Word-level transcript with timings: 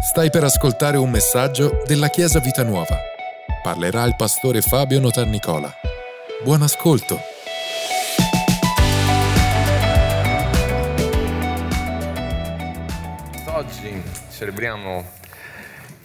Stai 0.00 0.30
per 0.30 0.44
ascoltare 0.44 0.96
un 0.96 1.10
messaggio 1.10 1.82
della 1.84 2.06
Chiesa 2.08 2.38
Vita 2.38 2.62
Nuova. 2.62 3.00
Parlerà 3.60 4.04
il 4.04 4.14
pastore 4.14 4.62
Fabio 4.62 5.00
Notarnicola. 5.00 5.74
Buon 6.44 6.62
ascolto. 6.62 7.18
Oggi 13.46 14.02
celebriamo 14.30 15.04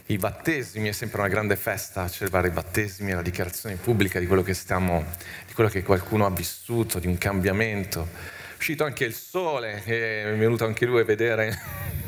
i 0.08 0.18
battesimi, 0.18 0.90
è 0.90 0.92
sempre 0.92 1.20
una 1.20 1.30
grande 1.30 1.56
festa 1.56 2.10
celebrare 2.10 2.48
i 2.48 2.52
battesimi 2.52 3.12
e 3.12 3.14
la 3.14 3.22
dichiarazione 3.22 3.76
pubblica 3.76 4.20
di 4.20 4.26
quello 4.26 4.42
che 4.42 4.56
stiamo, 4.56 5.06
di 5.46 5.54
quello 5.54 5.70
che 5.70 5.84
qualcuno 5.84 6.26
ha 6.26 6.32
vissuto, 6.32 6.98
di 6.98 7.06
un 7.06 7.20
cambiamento. 7.20 8.08
È 8.12 8.56
uscito 8.58 8.86
anche 8.86 9.06
il 9.06 9.14
sole, 9.14 9.84
è 9.84 10.34
venuto 10.36 10.66
anche 10.66 10.88
lui 10.88 11.02
a 11.02 11.06
vedere 11.06 12.02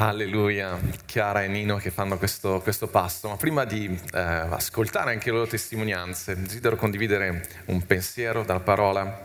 Alleluia, 0.00 0.78
Chiara 1.06 1.42
e 1.42 1.48
Nino 1.48 1.78
che 1.78 1.90
fanno 1.90 2.18
questo, 2.18 2.60
questo 2.60 2.86
passo. 2.86 3.28
Ma 3.30 3.36
prima 3.36 3.64
di 3.64 3.86
eh, 4.12 4.20
ascoltare 4.20 5.10
anche 5.10 5.30
le 5.30 5.38
loro 5.38 5.48
testimonianze, 5.48 6.40
desidero 6.40 6.76
condividere 6.76 7.48
un 7.64 7.84
pensiero 7.84 8.44
dalla 8.44 8.60
parola. 8.60 9.20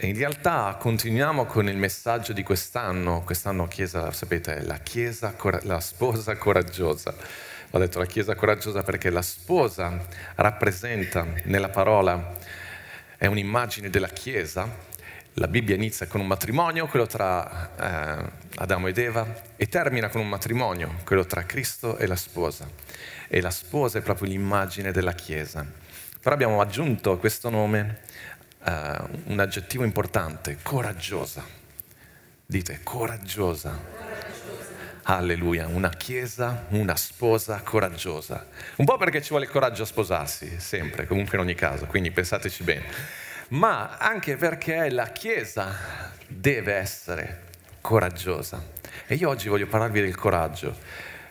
In 0.00 0.16
realtà 0.16 0.78
continuiamo 0.80 1.44
con 1.44 1.68
il 1.68 1.76
messaggio 1.76 2.32
di 2.32 2.42
quest'anno, 2.42 3.20
quest'anno 3.22 3.68
Chiesa, 3.68 4.10
sapete, 4.10 4.62
la 4.62 4.78
Chiesa, 4.78 5.34
la 5.64 5.80
sposa 5.80 6.36
coraggiosa. 6.36 7.14
Ho 7.72 7.78
detto 7.78 7.98
la 7.98 8.06
Chiesa 8.06 8.34
coraggiosa 8.34 8.82
perché 8.82 9.10
la 9.10 9.20
sposa 9.20 10.06
rappresenta 10.36 11.26
nella 11.44 11.68
parola, 11.68 12.34
è 13.18 13.26
un'immagine 13.26 13.90
della 13.90 14.08
Chiesa, 14.08 14.87
la 15.38 15.46
Bibbia 15.46 15.76
inizia 15.76 16.06
con 16.06 16.20
un 16.20 16.26
matrimonio, 16.26 16.86
quello 16.86 17.06
tra 17.06 17.70
eh, 17.76 18.30
Adamo 18.56 18.88
ed 18.88 18.98
Eva, 18.98 19.26
e 19.56 19.68
termina 19.68 20.08
con 20.08 20.20
un 20.20 20.28
matrimonio, 20.28 20.96
quello 21.04 21.24
tra 21.26 21.44
Cristo 21.44 21.96
e 21.96 22.06
la 22.06 22.16
sposa. 22.16 22.68
E 23.28 23.40
la 23.40 23.50
sposa 23.50 23.98
è 23.98 24.02
proprio 24.02 24.28
l'immagine 24.28 24.90
della 24.90 25.12
Chiesa. 25.12 25.64
Però 26.20 26.34
abbiamo 26.34 26.60
aggiunto 26.60 27.12
a 27.12 27.18
questo 27.18 27.50
nome 27.50 28.00
eh, 28.64 28.96
un 29.26 29.38
aggettivo 29.38 29.84
importante, 29.84 30.58
coraggiosa. 30.62 31.44
Dite, 32.44 32.80
coraggiosa. 32.82 34.06
Alleluia, 35.02 35.68
una 35.68 35.88
chiesa, 35.90 36.66
una 36.70 36.96
sposa 36.96 37.60
coraggiosa. 37.62 38.46
Un 38.76 38.84
po' 38.84 38.98
perché 38.98 39.22
ci 39.22 39.30
vuole 39.30 39.46
coraggio 39.46 39.84
a 39.84 39.86
sposarsi, 39.86 40.58
sempre, 40.58 41.06
comunque 41.06 41.38
in 41.38 41.44
ogni 41.44 41.54
caso, 41.54 41.86
quindi 41.86 42.10
pensateci 42.10 42.62
bene 42.62 43.26
ma 43.48 43.96
anche 43.96 44.36
perché 44.36 44.90
la 44.90 45.06
Chiesa 45.06 46.12
deve 46.26 46.74
essere 46.74 47.42
coraggiosa. 47.80 48.62
E 49.06 49.14
io 49.14 49.28
oggi 49.28 49.48
voglio 49.48 49.66
parlarvi 49.66 50.00
del 50.00 50.16
coraggio. 50.16 50.76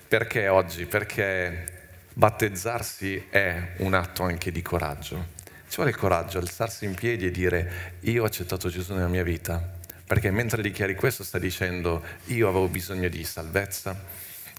Perché 0.08 0.48
oggi? 0.48 0.86
Perché 0.86 1.76
battezzarsi 2.14 3.28
è 3.30 3.74
un 3.78 3.94
atto 3.94 4.24
anche 4.24 4.52
di 4.52 4.62
coraggio. 4.62 5.36
Ci 5.68 5.76
vuole 5.76 5.92
il 5.92 5.98
coraggio, 5.98 6.40
alzarsi 6.40 6.86
in 6.86 6.96
piedi 6.96 7.26
e 7.28 7.32
dire 7.32 7.96
io 8.02 8.24
ho 8.24 8.26
accettato 8.26 8.70
Gesù 8.70 8.94
nella 8.94 9.08
mia 9.08 9.24
vita. 9.24 9.76
Perché 10.06 10.32
mentre 10.32 10.62
dichiari 10.62 10.96
questo 10.96 11.24
sta 11.24 11.38
dicendo 11.38 12.04
io 12.28 12.48
avevo 12.48 12.68
bisogno 12.70 13.10
di 13.10 13.24
salvezza, 13.26 13.96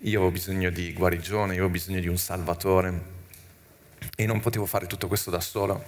io 0.02 0.18
avevo 0.18 0.30
bisogno 0.30 0.70
di 0.70 0.92
guarigione, 0.92 1.54
io 1.54 1.60
avevo 1.60 1.70
bisogno 1.70 2.00
di 2.00 2.08
un 2.08 2.18
salvatore 2.18 3.16
e 4.16 4.26
non 4.26 4.40
potevo 4.40 4.66
fare 4.66 4.86
tutto 4.86 5.08
questo 5.08 5.30
da 5.30 5.40
solo. 5.40 5.84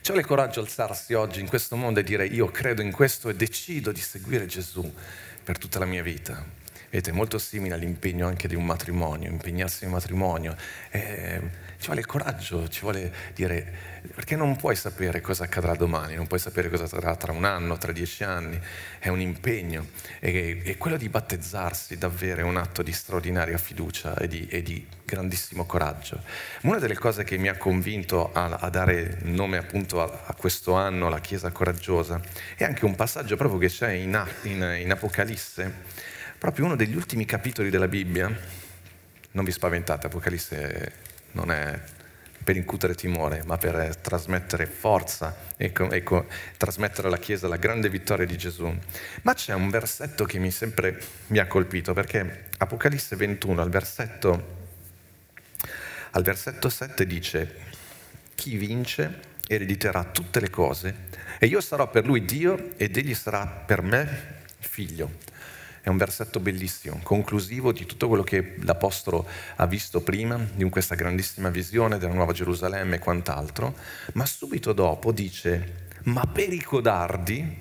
Ci 0.00 0.12
vuole 0.12 0.26
coraggio 0.26 0.60
alzarsi 0.60 1.14
oggi 1.14 1.40
in 1.40 1.48
questo 1.48 1.76
mondo 1.76 2.00
e 2.00 2.02
dire 2.02 2.26
io 2.26 2.50
credo 2.50 2.82
in 2.82 2.92
questo 2.92 3.28
e 3.28 3.34
decido 3.34 3.92
di 3.92 4.00
seguire 4.00 4.46
Gesù 4.46 4.92
per 5.42 5.58
tutta 5.58 5.78
la 5.78 5.86
mia 5.86 6.02
vita. 6.02 6.57
Vedete, 6.90 7.10
è 7.10 7.12
molto 7.12 7.38
simile 7.38 7.74
all'impegno 7.74 8.26
anche 8.26 8.48
di 8.48 8.54
un 8.54 8.64
matrimonio, 8.64 9.28
impegnarsi 9.28 9.84
in 9.84 9.90
matrimonio. 9.90 10.56
Eh, 10.90 11.66
ci 11.78 11.86
vuole 11.86 12.04
coraggio, 12.06 12.66
ci 12.68 12.80
vuole 12.80 13.12
dire, 13.34 13.72
perché 14.14 14.36
non 14.36 14.56
puoi 14.56 14.74
sapere 14.74 15.20
cosa 15.20 15.44
accadrà 15.44 15.74
domani, 15.74 16.14
non 16.14 16.26
puoi 16.26 16.40
sapere 16.40 16.70
cosa 16.70 16.84
accadrà 16.84 17.14
tra 17.14 17.32
un 17.32 17.44
anno, 17.44 17.76
tra 17.76 17.92
dieci 17.92 18.24
anni, 18.24 18.58
è 18.98 19.08
un 19.08 19.20
impegno. 19.20 19.88
E, 20.18 20.62
e 20.64 20.76
quello 20.78 20.96
di 20.96 21.10
battezzarsi 21.10 21.98
davvero 21.98 22.40
è 22.40 22.44
un 22.44 22.56
atto 22.56 22.82
di 22.82 22.92
straordinaria 22.92 23.58
fiducia 23.58 24.16
e 24.16 24.26
di, 24.26 24.48
e 24.48 24.62
di 24.62 24.86
grandissimo 25.04 25.66
coraggio. 25.66 26.22
Una 26.62 26.78
delle 26.78 26.96
cose 26.96 27.22
che 27.22 27.36
mi 27.36 27.48
ha 27.48 27.56
convinto 27.58 28.32
a, 28.32 28.46
a 28.46 28.70
dare 28.70 29.18
nome 29.24 29.58
appunto 29.58 30.02
a, 30.02 30.22
a, 30.24 30.32
questo 30.32 30.72
anno, 30.72 31.10
la 31.10 31.20
Chiesa 31.20 31.52
coraggiosa, 31.52 32.18
è 32.56 32.64
anche 32.64 32.86
un 32.86 32.94
passaggio 32.94 33.36
proprio 33.36 33.60
che 33.60 33.68
c'è 33.68 33.90
in, 33.90 34.26
in, 34.44 34.78
in 34.80 34.90
Apocalisse 34.90 36.16
proprio 36.38 36.66
uno 36.66 36.76
degli 36.76 36.94
ultimi 36.94 37.24
capitoli 37.24 37.70
della 37.70 37.88
Bibbia, 37.88 38.30
non 39.32 39.44
vi 39.44 39.52
spaventate, 39.52 40.06
Apocalisse 40.06 40.92
non 41.32 41.50
è 41.50 41.80
per 42.42 42.56
incutere 42.56 42.94
timore, 42.94 43.42
ma 43.44 43.58
per 43.58 43.96
trasmettere 43.96 44.66
forza 44.66 45.36
e, 45.56 45.72
e 45.90 46.04
trasmettere 46.56 47.08
alla 47.08 47.18
Chiesa 47.18 47.48
la 47.48 47.56
grande 47.56 47.90
vittoria 47.90 48.24
di 48.24 48.38
Gesù. 48.38 48.72
Ma 49.22 49.34
c'è 49.34 49.52
un 49.52 49.68
versetto 49.68 50.24
che 50.24 50.38
mi 50.38 50.50
sempre 50.50 50.98
mi 51.26 51.38
ha 51.38 51.46
colpito, 51.46 51.92
perché 51.92 52.46
Apocalisse 52.58 53.16
21, 53.16 53.60
al 53.60 53.68
versetto, 53.68 54.56
al 56.12 56.22
versetto 56.22 56.68
7 56.68 57.06
dice, 57.06 57.54
chi 58.34 58.56
vince 58.56 59.36
erediterà 59.46 60.04
tutte 60.04 60.40
le 60.40 60.50
cose 60.50 61.06
e 61.38 61.46
io 61.46 61.60
sarò 61.60 61.88
per 61.90 62.06
lui 62.06 62.24
Dio 62.24 62.70
ed 62.76 62.96
egli 62.96 63.14
sarà 63.14 63.46
per 63.46 63.82
me 63.82 64.36
figlio. 64.58 65.10
È 65.88 65.90
un 65.90 65.96
versetto 65.96 66.38
bellissimo, 66.38 67.00
conclusivo 67.02 67.72
di 67.72 67.86
tutto 67.86 68.08
quello 68.08 68.22
che 68.22 68.56
l'Apostolo 68.60 69.26
ha 69.56 69.64
visto 69.64 70.02
prima, 70.02 70.36
di 70.36 70.68
questa 70.68 70.94
grandissima 70.94 71.48
visione 71.48 71.96
della 71.96 72.12
Nuova 72.12 72.34
Gerusalemme 72.34 72.96
e 72.96 72.98
quant'altro, 72.98 73.74
ma 74.12 74.26
subito 74.26 74.74
dopo 74.74 75.12
dice, 75.12 75.86
ma 76.02 76.26
per 76.26 76.52
i 76.52 76.60
codardi, 76.60 77.56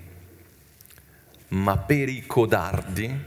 ma 1.47 1.77
per 1.77 2.09
i 2.09 2.25
codardi, 2.25 3.17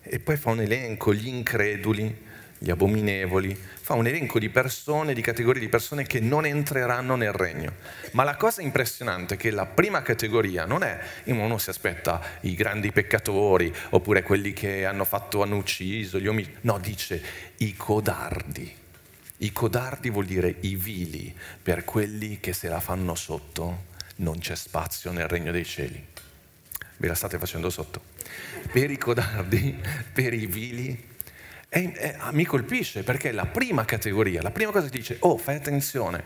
e 0.00 0.18
poi 0.18 0.36
fa 0.38 0.52
un 0.52 0.60
elenco, 0.62 1.12
gli 1.12 1.28
increduli, 1.28 2.21
gli 2.62 2.70
abominevoli, 2.70 3.58
fa 3.80 3.94
un 3.94 4.06
elenco 4.06 4.38
di 4.38 4.48
persone, 4.48 5.14
di 5.14 5.20
categorie 5.20 5.60
di 5.60 5.68
persone 5.68 6.04
che 6.04 6.20
non 6.20 6.46
entreranno 6.46 7.16
nel 7.16 7.32
regno. 7.32 7.72
Ma 8.12 8.22
la 8.22 8.36
cosa 8.36 8.62
impressionante 8.62 9.34
è 9.34 9.36
che 9.36 9.50
la 9.50 9.66
prima 9.66 10.00
categoria 10.02 10.64
non 10.64 10.84
è, 10.84 10.96
uno 11.24 11.58
si 11.58 11.70
aspetta 11.70 12.22
i 12.42 12.54
grandi 12.54 12.92
peccatori, 12.92 13.74
oppure 13.90 14.22
quelli 14.22 14.52
che 14.52 14.86
hanno 14.86 15.04
fatto, 15.04 15.42
hanno 15.42 15.56
ucciso, 15.56 16.20
gli 16.20 16.28
omicidi, 16.28 16.58
no, 16.60 16.78
dice 16.78 17.20
i 17.56 17.74
codardi. 17.74 18.76
I 19.38 19.50
codardi 19.50 20.10
vuol 20.10 20.26
dire 20.26 20.54
i 20.60 20.76
vili, 20.76 21.34
per 21.60 21.84
quelli 21.84 22.38
che 22.38 22.52
se 22.52 22.68
la 22.68 22.78
fanno 22.78 23.16
sotto 23.16 23.90
non 24.16 24.38
c'è 24.38 24.54
spazio 24.54 25.10
nel 25.10 25.26
regno 25.26 25.50
dei 25.50 25.64
cieli. 25.64 26.10
Ve 26.98 27.08
la 27.08 27.16
state 27.16 27.40
facendo 27.40 27.68
sotto? 27.70 28.02
Per 28.70 28.88
i 28.88 28.96
codardi, 28.96 29.76
per 30.12 30.32
i 30.32 30.46
vili, 30.46 31.10
e, 31.74 31.90
e, 31.96 32.14
ah, 32.18 32.32
mi 32.32 32.44
colpisce 32.44 33.02
perché 33.02 33.32
la 33.32 33.46
prima 33.46 33.86
categoria, 33.86 34.42
la 34.42 34.50
prima 34.50 34.70
cosa 34.70 34.90
che 34.90 34.98
dice, 34.98 35.16
oh 35.20 35.38
fai 35.38 35.56
attenzione, 35.56 36.22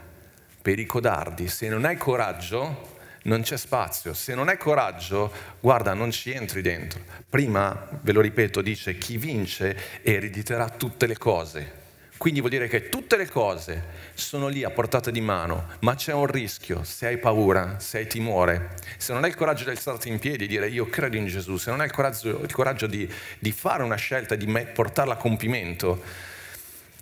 per 0.60 0.80
i 0.80 0.86
codardi, 0.86 1.46
se 1.46 1.68
non 1.68 1.84
hai 1.84 1.96
coraggio 1.96 2.94
non 3.22 3.42
c'è 3.42 3.56
spazio, 3.56 4.12
se 4.12 4.34
non 4.34 4.48
hai 4.48 4.56
coraggio 4.56 5.32
guarda 5.60 5.94
non 5.94 6.10
ci 6.10 6.32
entri 6.32 6.62
dentro. 6.62 7.00
Prima, 7.28 7.88
ve 8.00 8.10
lo 8.10 8.20
ripeto, 8.20 8.60
dice 8.60 8.98
chi 8.98 9.18
vince 9.18 10.02
erediterà 10.02 10.68
tutte 10.68 11.06
le 11.06 11.16
cose. 11.16 11.84
Quindi 12.16 12.40
vuol 12.40 12.52
dire 12.52 12.66
che 12.66 12.88
tutte 12.88 13.16
le 13.16 13.28
cose 13.28 14.04
sono 14.14 14.48
lì 14.48 14.64
a 14.64 14.70
portata 14.70 15.10
di 15.10 15.20
mano, 15.20 15.68
ma 15.80 15.94
c'è 15.94 16.12
un 16.12 16.26
rischio 16.26 16.82
se 16.82 17.06
hai 17.06 17.18
paura, 17.18 17.78
se 17.78 17.98
hai 17.98 18.06
timore, 18.06 18.74
se 18.96 19.12
non 19.12 19.22
hai 19.22 19.30
il 19.30 19.36
coraggio 19.36 19.64
di 19.64 19.70
alzarti 19.70 20.08
in 20.08 20.18
piedi 20.18 20.44
e 20.44 20.46
dire 20.46 20.68
io 20.68 20.88
credo 20.88 21.16
in 21.16 21.26
Gesù, 21.26 21.58
se 21.58 21.70
non 21.70 21.80
hai 21.80 21.86
il 21.86 21.92
coraggio, 21.92 22.40
il 22.40 22.52
coraggio 22.52 22.86
di, 22.86 23.08
di, 23.38 23.52
fare 23.52 23.82
una 23.82 23.96
scelta, 23.96 24.34
di 24.34 24.46
portarla 24.46 25.14
a 25.14 25.16
compimento, 25.16 26.02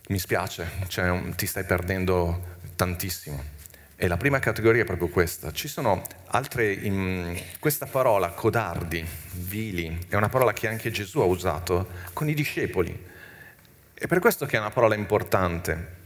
mi 0.09 0.19
spiace, 0.19 0.69
cioè, 0.89 1.17
ti 1.37 1.47
stai 1.47 1.65
perdendo 1.65 2.57
tantissimo. 2.75 3.53
E 3.97 4.09
la 4.09 4.17
prima 4.17 4.41
categoria 4.41 4.83
è 4.83 4.85
proprio 4.85 5.09
questa. 5.09 5.53
Ci 5.53 5.69
sono 5.69 6.03
altre, 6.27 6.73
in, 6.73 7.41
questa 7.61 7.87
parola 7.87 8.31
codardi, 8.31 9.07
vili, 9.35 9.97
è 10.09 10.17
una 10.17 10.29
parola 10.29 10.53
che 10.53 10.67
anche 10.67 10.91
Gesù 10.91 11.21
ha 11.21 11.25
usato 11.25 11.87
con 12.13 12.29
i 12.29 12.35
discepoli 12.35 13.13
è 14.05 14.07
per 14.07 14.19
questo 14.19 14.45
che 14.45 14.59
è 14.59 14.61
una 14.61 14.69
parola 14.69 14.95
importante. 14.95 16.03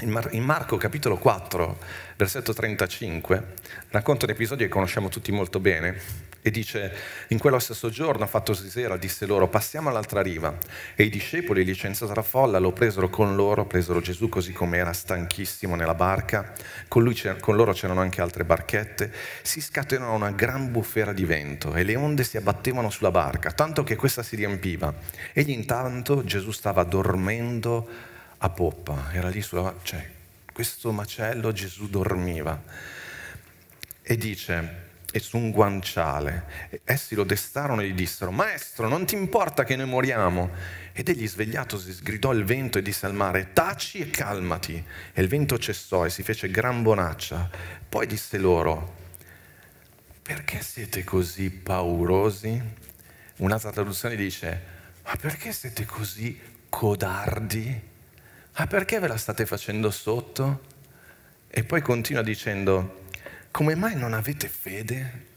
In, 0.00 0.10
Mar- 0.10 0.32
in 0.32 0.42
Marco 0.42 0.76
capitolo 0.76 1.16
4, 1.16 1.78
versetto 2.16 2.52
35, 2.52 3.44
racconta 3.90 4.24
un 4.24 4.32
episodio 4.32 4.66
che 4.66 4.72
conosciamo 4.72 5.08
tutti 5.08 5.30
molto 5.30 5.60
bene, 5.60 6.00
E 6.42 6.50
dice, 6.50 6.92
in 7.28 7.38
quello 7.38 7.58
stesso 7.58 7.90
giorno, 7.90 8.26
fattosi 8.26 8.70
sera, 8.70 8.96
disse 8.96 9.26
loro, 9.26 9.48
passiamo 9.48 9.90
all'altra 9.90 10.22
riva. 10.22 10.56
E 10.94 11.04
i 11.04 11.10
discepoli, 11.10 11.64
licenziata 11.64 12.14
la 12.14 12.22
folla, 12.22 12.58
lo 12.58 12.72
presero 12.72 13.10
con 13.10 13.36
loro, 13.36 13.66
presero 13.66 14.00
Gesù 14.00 14.30
così 14.30 14.52
com'era, 14.52 14.92
stanchissimo 14.92 15.74
nella 15.74 15.94
barca. 15.94 16.52
Con, 16.88 17.14
con 17.40 17.56
loro 17.56 17.72
c'erano 17.72 18.00
anche 18.00 18.22
altre 18.22 18.44
barchette. 18.44 19.12
Si 19.42 19.60
scatenò 19.60 20.14
una 20.14 20.30
gran 20.30 20.72
bufera 20.72 21.12
di 21.12 21.26
vento 21.26 21.74
e 21.74 21.82
le 21.82 21.94
onde 21.96 22.24
si 22.24 22.38
abbattevano 22.38 22.88
sulla 22.88 23.10
barca, 23.10 23.52
tanto 23.52 23.84
che 23.84 23.96
questa 23.96 24.22
si 24.22 24.36
riempiva. 24.36 24.94
Egli 25.34 25.50
intanto, 25.50 26.24
Gesù 26.24 26.52
stava 26.52 26.84
dormendo 26.84 27.86
a 28.38 28.48
poppa, 28.48 29.10
era 29.12 29.28
lì 29.28 29.42
sulla... 29.42 29.74
cioè, 29.82 30.08
questo 30.50 30.90
macello 30.90 31.52
Gesù 31.52 31.88
dormiva. 31.90 32.62
E 34.02 34.16
dice 34.16 34.88
e 35.12 35.18
su 35.18 35.36
un 35.36 35.50
guanciale. 35.50 36.80
Essi 36.84 37.14
lo 37.14 37.24
destarono 37.24 37.82
e 37.82 37.88
gli 37.88 37.94
dissero, 37.94 38.30
Maestro, 38.30 38.88
non 38.88 39.06
ti 39.06 39.14
importa 39.14 39.64
che 39.64 39.76
noi 39.76 39.86
moriamo? 39.86 40.50
Ed 40.92 41.08
egli 41.08 41.26
svegliatosi 41.26 41.92
sgridò 41.92 42.32
il 42.32 42.44
vento 42.44 42.78
e 42.78 42.82
disse 42.82 43.06
al 43.06 43.14
mare, 43.14 43.52
Taci 43.52 43.98
e 43.98 44.10
calmati. 44.10 44.84
E 45.12 45.22
il 45.22 45.28
vento 45.28 45.58
cessò 45.58 46.04
e 46.04 46.10
si 46.10 46.22
fece 46.22 46.50
gran 46.50 46.82
bonaccia. 46.82 47.50
Poi 47.88 48.06
disse 48.06 48.38
loro, 48.38 48.98
Perché 50.22 50.62
siete 50.62 51.04
così 51.04 51.50
paurosi? 51.50 52.62
Un'altra 53.36 53.70
traduzione 53.70 54.16
dice, 54.16 54.62
Ma 55.04 55.16
perché 55.16 55.52
siete 55.52 55.84
così 55.84 56.38
codardi? 56.68 57.88
Ma 58.56 58.66
perché 58.66 58.98
ve 59.00 59.08
la 59.08 59.16
state 59.16 59.46
facendo 59.46 59.90
sotto? 59.90 60.68
E 61.48 61.64
poi 61.64 61.80
continua 61.80 62.22
dicendo, 62.22 62.99
come 63.50 63.74
mai 63.74 63.96
non 63.96 64.12
avete 64.12 64.48
fede? 64.48 65.28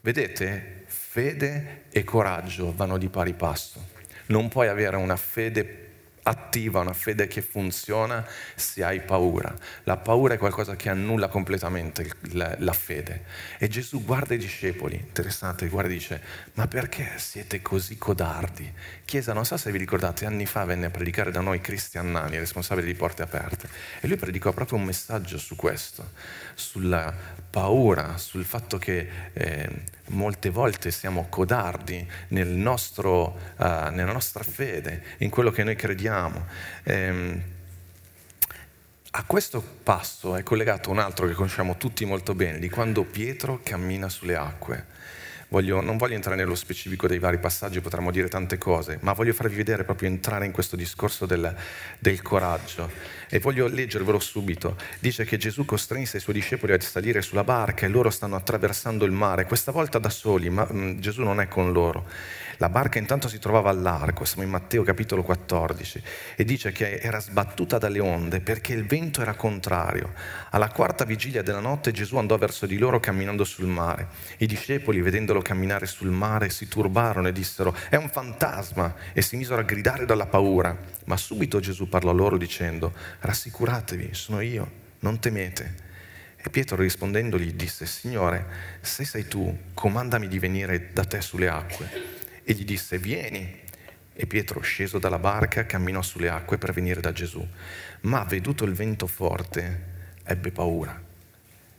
Vedete, 0.00 0.84
fede 0.86 1.84
e 1.90 2.04
coraggio 2.04 2.74
vanno 2.74 2.98
di 2.98 3.08
pari 3.08 3.32
passo. 3.32 3.94
Non 4.26 4.48
puoi 4.48 4.68
avere 4.68 4.96
una 4.96 5.16
fede 5.16 5.85
attiva, 6.26 6.80
una 6.80 6.92
fede 6.92 7.28
che 7.28 7.40
funziona 7.40 8.26
se 8.54 8.82
hai 8.82 9.00
paura. 9.00 9.54
La 9.84 9.96
paura 9.96 10.34
è 10.34 10.38
qualcosa 10.38 10.74
che 10.74 10.88
annulla 10.88 11.28
completamente 11.28 12.10
la, 12.32 12.72
fede. 12.72 13.24
E 13.58 13.68
Gesù 13.68 14.04
guarda 14.04 14.34
i 14.34 14.38
discepoli, 14.38 14.96
interessante, 14.96 15.68
guarda 15.68 15.90
e 15.90 15.94
dice, 15.94 16.20
ma 16.54 16.66
perché 16.66 17.12
siete 17.16 17.62
così 17.62 17.96
codardi? 17.96 18.70
Chiesa, 19.04 19.32
non 19.32 19.44
so 19.44 19.56
se 19.56 19.70
vi 19.70 19.78
ricordate, 19.78 20.26
anni 20.26 20.46
fa 20.46 20.64
venne 20.64 20.86
a 20.86 20.90
predicare 20.90 21.30
da 21.30 21.40
noi 21.40 21.60
Cristian 21.60 22.10
Nani, 22.10 22.38
responsabile 22.38 22.86
di 22.86 22.94
Porte 22.94 23.22
Aperte, 23.22 23.68
e 24.00 24.08
lui 24.08 24.16
predicò 24.16 24.52
proprio 24.52 24.78
un 24.78 24.84
messaggio 24.84 25.38
su 25.38 25.54
questo, 25.54 26.10
sulla 26.54 27.14
paura, 27.48 28.18
sul 28.18 28.44
fatto 28.44 28.78
che 28.78 29.08
eh, 29.32 29.68
molte 30.08 30.50
volte 30.50 30.90
siamo 30.90 31.26
codardi 31.28 32.06
nel 32.28 32.48
nostro, 32.48 33.38
uh, 33.56 33.64
nella 33.90 34.12
nostra 34.12 34.42
fede, 34.42 35.02
in 35.18 35.30
quello 35.30 35.50
che 35.50 35.64
noi 35.64 35.76
crediamo. 35.76 36.46
Eh, 36.82 37.54
a 39.18 39.24
questo 39.24 39.62
passo 39.82 40.36
è 40.36 40.42
collegato 40.42 40.90
un 40.90 40.98
altro 40.98 41.26
che 41.26 41.32
conosciamo 41.32 41.76
tutti 41.78 42.04
molto 42.04 42.34
bene, 42.34 42.58
di 42.58 42.68
quando 42.68 43.02
Pietro 43.04 43.60
cammina 43.62 44.08
sulle 44.08 44.36
acque. 44.36 44.94
Voglio, 45.48 45.80
non 45.80 45.96
voglio 45.96 46.14
entrare 46.14 46.36
nello 46.36 46.56
specifico 46.56 47.06
dei 47.06 47.20
vari 47.20 47.38
passaggi, 47.38 47.80
potremmo 47.80 48.10
dire 48.10 48.26
tante 48.28 48.58
cose, 48.58 48.98
ma 49.02 49.12
voglio 49.12 49.32
farvi 49.32 49.54
vedere 49.54 49.84
proprio 49.84 50.08
entrare 50.08 50.44
in 50.44 50.50
questo 50.50 50.74
discorso 50.74 51.24
del, 51.24 51.54
del 52.00 52.20
coraggio. 52.20 52.90
E 53.28 53.38
voglio 53.38 53.68
leggervelo 53.68 54.18
subito. 54.18 54.76
Dice 54.98 55.24
che 55.24 55.36
Gesù 55.36 55.64
costrinse 55.64 56.16
i 56.16 56.20
suoi 56.20 56.34
discepoli 56.34 56.72
a 56.72 56.80
salire 56.80 57.22
sulla 57.22 57.44
barca 57.44 57.86
e 57.86 57.88
loro 57.88 58.10
stanno 58.10 58.34
attraversando 58.34 59.04
il 59.04 59.12
mare, 59.12 59.44
questa 59.44 59.70
volta 59.70 60.00
da 60.00 60.10
soli, 60.10 60.50
ma 60.50 60.66
mh, 60.68 60.98
Gesù 60.98 61.22
non 61.22 61.40
è 61.40 61.46
con 61.46 61.70
loro. 61.70 62.06
La 62.58 62.70
barca 62.70 62.98
intanto 62.98 63.28
si 63.28 63.38
trovava 63.38 63.68
al 63.68 63.82
largo, 63.82 64.24
siamo 64.24 64.42
in 64.42 64.48
Matteo 64.48 64.82
capitolo 64.82 65.22
14, 65.22 66.02
e 66.36 66.44
dice 66.44 66.72
che 66.72 67.00
era 67.00 67.20
sbattuta 67.20 67.76
dalle 67.76 67.98
onde 67.98 68.40
perché 68.40 68.72
il 68.72 68.86
vento 68.86 69.20
era 69.20 69.34
contrario. 69.34 70.14
Alla 70.50 70.70
quarta 70.70 71.04
vigilia 71.04 71.42
della 71.42 71.60
notte 71.60 71.92
Gesù 71.92 72.16
andò 72.16 72.38
verso 72.38 72.64
di 72.64 72.78
loro 72.78 72.98
camminando 72.98 73.44
sul 73.44 73.66
mare. 73.66 74.08
I 74.38 74.46
discepoli, 74.46 75.02
vedendolo 75.02 75.42
camminare 75.42 75.84
sul 75.84 76.08
mare, 76.08 76.48
si 76.48 76.66
turbarono 76.66 77.28
e 77.28 77.32
dissero, 77.32 77.76
è 77.90 77.96
un 77.96 78.08
fantasma, 78.08 78.94
e 79.12 79.20
si 79.20 79.36
misero 79.36 79.60
a 79.60 79.64
gridare 79.64 80.06
dalla 80.06 80.26
paura. 80.26 80.74
Ma 81.04 81.16
subito 81.18 81.60
Gesù 81.60 81.90
parlò 81.90 82.12
loro 82.12 82.38
dicendo, 82.38 82.94
rassicuratevi, 83.20 84.14
sono 84.14 84.40
io, 84.40 84.70
non 85.00 85.18
temete. 85.18 85.84
E 86.38 86.48
Pietro 86.48 86.76
rispondendogli 86.76 87.52
disse, 87.52 87.84
Signore, 87.84 88.46
se 88.80 89.04
sei 89.04 89.28
tu, 89.28 89.58
comandami 89.74 90.26
di 90.26 90.38
venire 90.38 90.90
da 90.94 91.04
te 91.04 91.20
sulle 91.20 91.48
acque 91.48 92.15
e 92.48 92.52
gli 92.52 92.64
disse 92.64 92.96
vieni. 92.96 93.64
E 94.14 94.26
Pietro, 94.26 94.60
sceso 94.60 95.00
dalla 95.00 95.18
barca, 95.18 95.66
camminò 95.66 96.00
sulle 96.00 96.28
acque 96.28 96.58
per 96.58 96.72
venire 96.72 97.00
da 97.00 97.10
Gesù. 97.10 97.44
Ma 98.02 98.22
veduto 98.22 98.64
il 98.64 98.72
vento 98.72 99.08
forte, 99.08 99.80
ebbe 100.22 100.52
paura. 100.52 101.02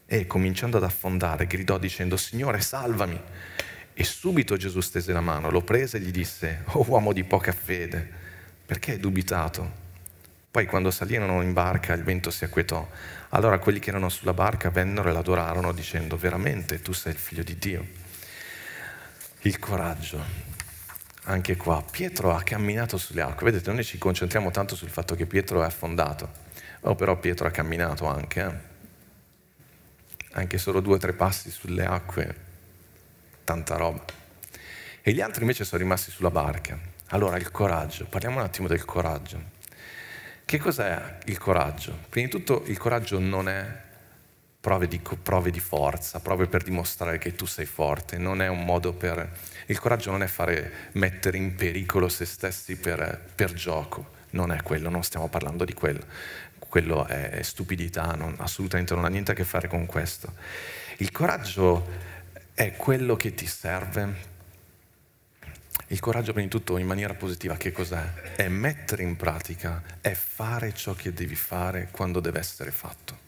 E 0.05 0.27
cominciando 0.27 0.75
ad 0.75 0.83
affondare, 0.83 1.47
gridò 1.47 1.77
dicendo, 1.77 2.17
Signore, 2.17 2.59
salvami. 2.59 3.19
E 3.93 4.03
subito 4.03 4.57
Gesù 4.57 4.81
stese 4.81 5.13
la 5.13 5.21
mano, 5.21 5.49
lo 5.49 5.61
prese 5.61 5.97
e 5.97 5.99
gli 6.01 6.11
disse, 6.11 6.63
oh 6.73 6.85
uomo 6.87 7.13
di 7.13 7.23
poca 7.23 7.53
fede, 7.53 8.07
perché 8.65 8.91
hai 8.91 8.99
dubitato? 8.99 9.85
Poi 10.51 10.65
quando 10.65 10.91
salirono 10.91 11.41
in 11.41 11.53
barca 11.53 11.93
il 11.93 12.03
vento 12.03 12.29
si 12.29 12.43
acquietò. 12.43 12.87
Allora 13.29 13.57
quelli 13.57 13.79
che 13.79 13.89
erano 13.89 14.09
sulla 14.09 14.33
barca 14.33 14.69
vennero 14.69 15.09
e 15.09 15.13
l'adorarono 15.13 15.71
dicendo, 15.71 16.17
veramente 16.17 16.81
tu 16.81 16.91
sei 16.91 17.13
il 17.13 17.17
figlio 17.17 17.43
di 17.43 17.57
Dio. 17.57 17.87
Il 19.41 19.57
coraggio 19.59 20.56
anche 21.27 21.55
qua. 21.55 21.83
Pietro 21.89 22.33
ha 22.33 22.41
camminato 22.41 22.97
sulle 22.97 23.21
acque. 23.21 23.51
Vedete, 23.51 23.71
noi 23.71 23.83
ci 23.83 23.97
concentriamo 23.97 24.51
tanto 24.51 24.75
sul 24.75 24.89
fatto 24.89 25.15
che 25.15 25.25
Pietro 25.25 25.61
è 25.61 25.65
affondato. 25.65 26.45
Oh, 26.81 26.95
però 26.95 27.17
Pietro 27.17 27.47
ha 27.47 27.51
camminato 27.51 28.05
anche. 28.05 28.41
Eh? 28.41 28.75
Anche 30.33 30.57
solo 30.57 30.79
due 30.79 30.95
o 30.95 30.97
tre 30.97 31.13
passi 31.13 31.49
sulle 31.49 31.85
acque, 31.85 32.35
tanta 33.43 33.75
roba. 33.75 34.03
E 35.01 35.13
gli 35.13 35.21
altri 35.21 35.41
invece 35.41 35.63
sono 35.63 35.81
rimasti 35.81 36.11
sulla 36.11 36.31
barca. 36.31 36.77
Allora, 37.07 37.37
il 37.37 37.51
coraggio. 37.51 38.05
Parliamo 38.05 38.37
un 38.37 38.43
attimo 38.43 38.67
del 38.67 38.83
coraggio. 38.85 39.55
Che 40.45 40.57
cos'è 40.59 41.17
il 41.25 41.37
coraggio? 41.37 41.97
Prima 42.09 42.27
di 42.27 42.31
tutto, 42.31 42.63
il 42.67 42.77
coraggio 42.77 43.19
non 43.19 43.49
è 43.49 43.85
prove 44.67 44.89
di, 44.89 44.99
prove 44.99 45.49
di 45.49 45.61
forza, 45.61 46.19
prove 46.19 46.47
per 46.47 46.61
dimostrare 46.61 47.17
che 47.19 47.35
tu 47.35 47.45
sei 47.45 47.65
forte, 47.65 48.17
non 48.17 48.41
è 48.41 48.49
un 48.49 48.65
modo 48.65 48.91
per 48.91 49.31
il 49.67 49.79
coraggio 49.79 50.11
non 50.11 50.23
è 50.23 50.27
fare 50.27 50.89
mettere 50.93 51.37
in 51.37 51.55
pericolo 51.55 52.09
se 52.09 52.25
stessi 52.25 52.75
per, 52.75 53.29
per 53.33 53.53
gioco, 53.53 54.11
non 54.31 54.51
è 54.51 54.61
quello, 54.63 54.89
non 54.89 55.03
stiamo 55.03 55.29
parlando 55.29 55.63
di 55.63 55.73
quello. 55.73 56.03
Quello 56.59 57.05
è, 57.05 57.39
stupidità, 57.43 58.11
non, 58.15 58.35
assolutamente 58.39 58.93
non 58.93 59.05
ha 59.05 59.07
niente 59.07 59.31
a 59.31 59.35
che 59.35 59.45
fare 59.45 59.69
con 59.69 59.85
questo. 59.85 60.33
Il 60.97 61.13
coraggio 61.13 61.87
è 62.53 62.75
quello 62.75 63.15
che 63.15 63.33
ti 63.33 63.47
serve 63.47 64.35
il 65.87 65.99
coraggio, 66.01 66.33
prima 66.33 66.45
di 66.45 66.51
tutto, 66.51 66.77
in 66.77 66.87
maniera 66.87 67.13
positiva, 67.13 67.55
che 67.55 67.71
cos'è? 67.71 68.35
È 68.35 68.49
mettere 68.49 69.03
in 69.03 69.15
pratica, 69.15 69.81
è 70.01 70.11
fare 70.11 70.73
ciò 70.73 70.93
che 70.93 71.13
devi 71.13 71.35
fare 71.35 71.87
quando 71.89 72.19
deve 72.19 72.39
essere 72.39 72.71
fatto, 72.71 73.26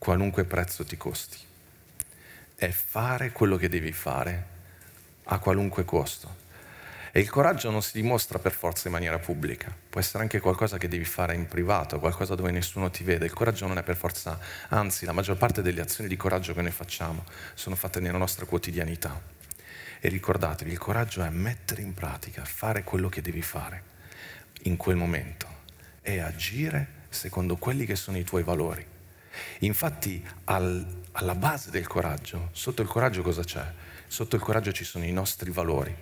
qualunque 0.00 0.44
prezzo 0.44 0.82
ti 0.82 0.96
costi. 0.96 1.36
È 2.54 2.70
fare 2.70 3.32
quello 3.32 3.58
che 3.58 3.68
devi 3.68 3.92
fare 3.92 4.46
a 5.24 5.38
qualunque 5.38 5.84
costo. 5.84 6.38
E 7.12 7.20
il 7.20 7.28
coraggio 7.28 7.70
non 7.70 7.82
si 7.82 8.00
dimostra 8.00 8.38
per 8.38 8.52
forza 8.52 8.88
in 8.88 8.94
maniera 8.94 9.18
pubblica, 9.18 9.76
può 9.90 10.00
essere 10.00 10.22
anche 10.22 10.40
qualcosa 10.40 10.78
che 10.78 10.88
devi 10.88 11.04
fare 11.04 11.34
in 11.34 11.46
privato, 11.48 12.00
qualcosa 12.00 12.34
dove 12.34 12.50
nessuno 12.50 12.88
ti 12.88 13.04
vede. 13.04 13.26
Il 13.26 13.34
coraggio 13.34 13.66
non 13.66 13.76
è 13.76 13.82
per 13.82 13.96
forza, 13.96 14.38
anzi 14.68 15.04
la 15.04 15.12
maggior 15.12 15.36
parte 15.36 15.60
delle 15.60 15.82
azioni 15.82 16.08
di 16.08 16.16
coraggio 16.16 16.54
che 16.54 16.62
noi 16.62 16.70
facciamo 16.70 17.26
sono 17.52 17.76
fatte 17.76 18.00
nella 18.00 18.16
nostra 18.16 18.46
quotidianità. 18.46 19.20
E 20.00 20.08
ricordatevi, 20.08 20.70
il 20.70 20.78
coraggio 20.78 21.22
è 21.22 21.28
mettere 21.28 21.82
in 21.82 21.92
pratica, 21.92 22.42
fare 22.46 22.84
quello 22.84 23.10
che 23.10 23.20
devi 23.20 23.42
fare 23.42 23.82
in 24.62 24.78
quel 24.78 24.96
momento 24.96 25.46
e 26.00 26.20
agire 26.20 26.88
secondo 27.10 27.56
quelli 27.56 27.84
che 27.84 27.96
sono 27.96 28.16
i 28.16 28.24
tuoi 28.24 28.44
valori. 28.44 28.98
Infatti 29.60 30.24
al, 30.44 31.02
alla 31.12 31.34
base 31.34 31.70
del 31.70 31.86
coraggio, 31.86 32.50
sotto 32.52 32.82
il 32.82 32.88
coraggio 32.88 33.22
cosa 33.22 33.42
c'è? 33.42 33.64
Sotto 34.06 34.36
il 34.36 34.42
coraggio 34.42 34.72
ci 34.72 34.84
sono 34.84 35.04
i 35.04 35.12
nostri 35.12 35.50
valori, 35.50 35.94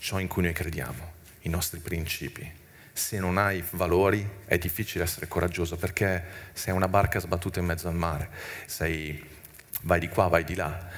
ciò 0.00 0.18
in 0.18 0.28
cui 0.28 0.42
noi 0.42 0.52
crediamo, 0.52 1.12
i 1.42 1.48
nostri 1.48 1.80
principi. 1.80 2.50
Se 2.92 3.18
non 3.18 3.36
hai 3.36 3.62
valori 3.72 4.26
è 4.46 4.56
difficile 4.58 5.04
essere 5.04 5.28
coraggioso 5.28 5.76
perché 5.76 6.24
sei 6.52 6.74
una 6.74 6.88
barca 6.88 7.20
sbattuta 7.20 7.60
in 7.60 7.66
mezzo 7.66 7.88
al 7.88 7.94
mare, 7.94 8.30
sei, 8.66 9.22
vai 9.82 10.00
di 10.00 10.08
qua, 10.08 10.28
vai 10.28 10.44
di 10.44 10.54
là. 10.54 10.88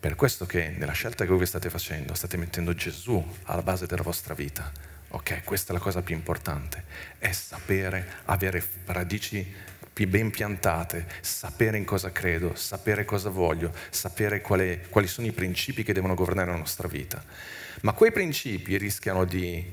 Per 0.00 0.14
questo 0.14 0.46
che 0.46 0.68
nella 0.68 0.92
scelta 0.92 1.24
che 1.24 1.32
voi 1.32 1.44
state 1.44 1.68
facendo 1.70 2.14
state 2.14 2.36
mettendo 2.36 2.72
Gesù 2.72 3.22
alla 3.44 3.62
base 3.62 3.86
della 3.86 4.02
vostra 4.02 4.34
vita. 4.34 4.70
Ok, 5.10 5.42
questa 5.42 5.72
è 5.72 5.76
la 5.76 5.82
cosa 5.82 6.02
più 6.02 6.14
importante, 6.14 6.84
è 7.18 7.32
sapere 7.32 8.20
avere 8.26 8.62
radici 8.84 9.54
ben 10.06 10.30
piantate, 10.30 11.06
sapere 11.20 11.78
in 11.78 11.84
cosa 11.84 12.12
credo, 12.12 12.54
sapere 12.54 13.04
cosa 13.04 13.30
voglio, 13.30 13.72
sapere 13.90 14.40
quale, 14.40 14.86
quali 14.88 15.06
sono 15.06 15.26
i 15.26 15.32
principi 15.32 15.82
che 15.82 15.92
devono 15.92 16.14
governare 16.14 16.50
la 16.50 16.56
nostra 16.56 16.88
vita. 16.88 17.22
Ma 17.82 17.92
quei 17.92 18.12
principi 18.12 18.76
rischiano 18.76 19.24
di 19.24 19.64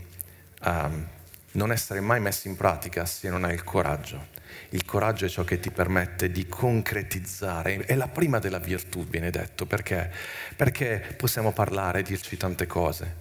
um, 0.64 1.08
non 1.52 1.72
essere 1.72 2.00
mai 2.00 2.20
messi 2.20 2.48
in 2.48 2.56
pratica 2.56 3.06
se 3.06 3.30
non 3.30 3.44
hai 3.44 3.54
il 3.54 3.64
coraggio. 3.64 4.34
Il 4.70 4.86
coraggio 4.86 5.26
è 5.26 5.30
ciò 5.30 5.44
che 5.44 5.60
ti 5.60 5.72
permette 5.72 6.32
di 6.32 6.48
concretizzare, 6.48 7.86
è 7.86 7.96
la 7.96 8.08
prima 8.08 8.40
della 8.40 8.60
virtù, 8.60 9.06
viene 9.06 9.30
detto, 9.30 9.66
perché? 9.66 10.12
Perché 10.56 11.14
possiamo 11.18 11.52
parlare, 11.52 12.02
dirci 12.04 12.38
tante 12.38 12.68
cose, 12.68 13.16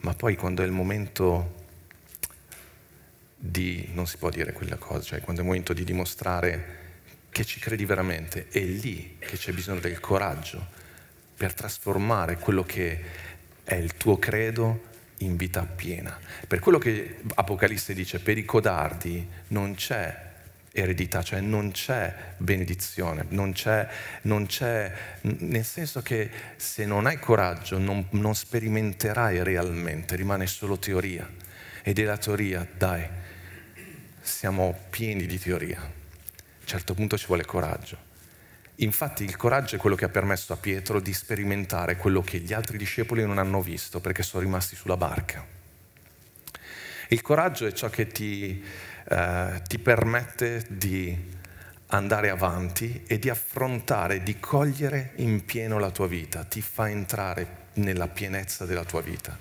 ma 0.00 0.14
poi 0.14 0.36
quando 0.36 0.62
è 0.62 0.66
il 0.66 0.72
momento 0.72 1.55
di, 3.36 3.90
non 3.92 4.06
si 4.06 4.16
può 4.16 4.30
dire 4.30 4.52
quella 4.52 4.76
cosa, 4.76 5.02
cioè 5.02 5.20
quando 5.20 5.42
è 5.42 5.44
il 5.44 5.50
momento 5.50 5.72
di 5.72 5.84
dimostrare 5.84 6.84
che 7.30 7.44
ci 7.44 7.60
credi 7.60 7.84
veramente, 7.84 8.48
è 8.48 8.60
lì 8.60 9.16
che 9.18 9.36
c'è 9.36 9.52
bisogno 9.52 9.80
del 9.80 10.00
coraggio 10.00 10.66
per 11.36 11.52
trasformare 11.52 12.38
quello 12.38 12.62
che 12.62 13.00
è 13.62 13.74
il 13.74 13.94
tuo 13.96 14.18
credo 14.18 14.94
in 15.18 15.36
vita 15.36 15.62
piena. 15.64 16.18
Per 16.48 16.58
quello 16.60 16.78
che 16.78 17.18
Apocalisse 17.34 17.92
dice, 17.92 18.20
per 18.20 18.38
i 18.38 18.44
codardi 18.44 19.28
non 19.48 19.74
c'è 19.74 20.24
eredità, 20.72 21.22
cioè 21.22 21.40
non 21.40 21.72
c'è 21.72 22.14
benedizione, 22.36 23.26
non 23.30 23.52
c'è, 23.52 23.86
non 24.22 24.46
c'è, 24.46 24.92
nel 25.22 25.64
senso 25.64 26.02
che 26.02 26.30
se 26.56 26.84
non 26.84 27.06
hai 27.06 27.18
coraggio 27.18 27.78
non, 27.78 28.06
non 28.10 28.34
sperimenterai 28.34 29.42
realmente, 29.42 30.16
rimane 30.16 30.46
solo 30.46 30.78
teoria. 30.78 31.28
E 31.82 31.92
della 31.92 32.16
teoria, 32.16 32.66
dai, 32.76 33.06
siamo 34.26 34.76
pieni 34.90 35.24
di 35.26 35.38
teoria. 35.38 35.80
A 35.80 35.84
un 35.84 36.66
certo 36.66 36.94
punto 36.94 37.16
ci 37.16 37.26
vuole 37.26 37.44
coraggio. 37.44 37.96
Infatti 38.76 39.24
il 39.24 39.36
coraggio 39.36 39.76
è 39.76 39.78
quello 39.78 39.96
che 39.96 40.04
ha 40.04 40.10
permesso 40.10 40.52
a 40.52 40.56
Pietro 40.56 41.00
di 41.00 41.14
sperimentare 41.14 41.96
quello 41.96 42.20
che 42.20 42.38
gli 42.38 42.52
altri 42.52 42.76
discepoli 42.76 43.24
non 43.24 43.38
hanno 43.38 43.62
visto 43.62 44.00
perché 44.00 44.22
sono 44.22 44.42
rimasti 44.42 44.76
sulla 44.76 44.96
barca. 44.96 45.44
Il 47.08 47.22
coraggio 47.22 47.66
è 47.66 47.72
ciò 47.72 47.88
che 47.88 48.08
ti, 48.08 48.62
eh, 49.08 49.62
ti 49.66 49.78
permette 49.78 50.66
di 50.68 51.34
andare 51.86 52.28
avanti 52.28 53.04
e 53.06 53.18
di 53.18 53.30
affrontare, 53.30 54.22
di 54.22 54.38
cogliere 54.40 55.12
in 55.16 55.44
pieno 55.44 55.78
la 55.78 55.90
tua 55.90 56.08
vita, 56.08 56.42
ti 56.42 56.60
fa 56.60 56.90
entrare 56.90 57.64
nella 57.74 58.08
pienezza 58.08 58.66
della 58.66 58.84
tua 58.84 59.00
vita. 59.00 59.38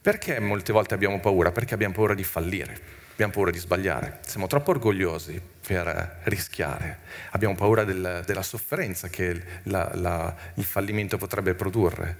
Perché 0.00 0.38
molte 0.40 0.72
volte 0.72 0.94
abbiamo 0.94 1.18
paura? 1.20 1.50
Perché 1.52 1.74
abbiamo 1.74 1.94
paura 1.94 2.14
di 2.14 2.24
fallire 2.24 3.00
abbiamo 3.22 3.32
paura 3.32 3.50
di 3.52 3.58
sbagliare, 3.58 4.18
siamo 4.26 4.48
troppo 4.48 4.70
orgogliosi 4.72 5.40
per 5.64 6.22
rischiare, 6.24 6.98
abbiamo 7.30 7.54
paura 7.54 7.84
del, 7.84 8.22
della 8.26 8.42
sofferenza 8.42 9.08
che 9.08 9.40
la, 9.64 9.92
la, 9.94 10.34
il 10.54 10.64
fallimento 10.64 11.18
potrebbe 11.18 11.54
produrre. 11.54 12.16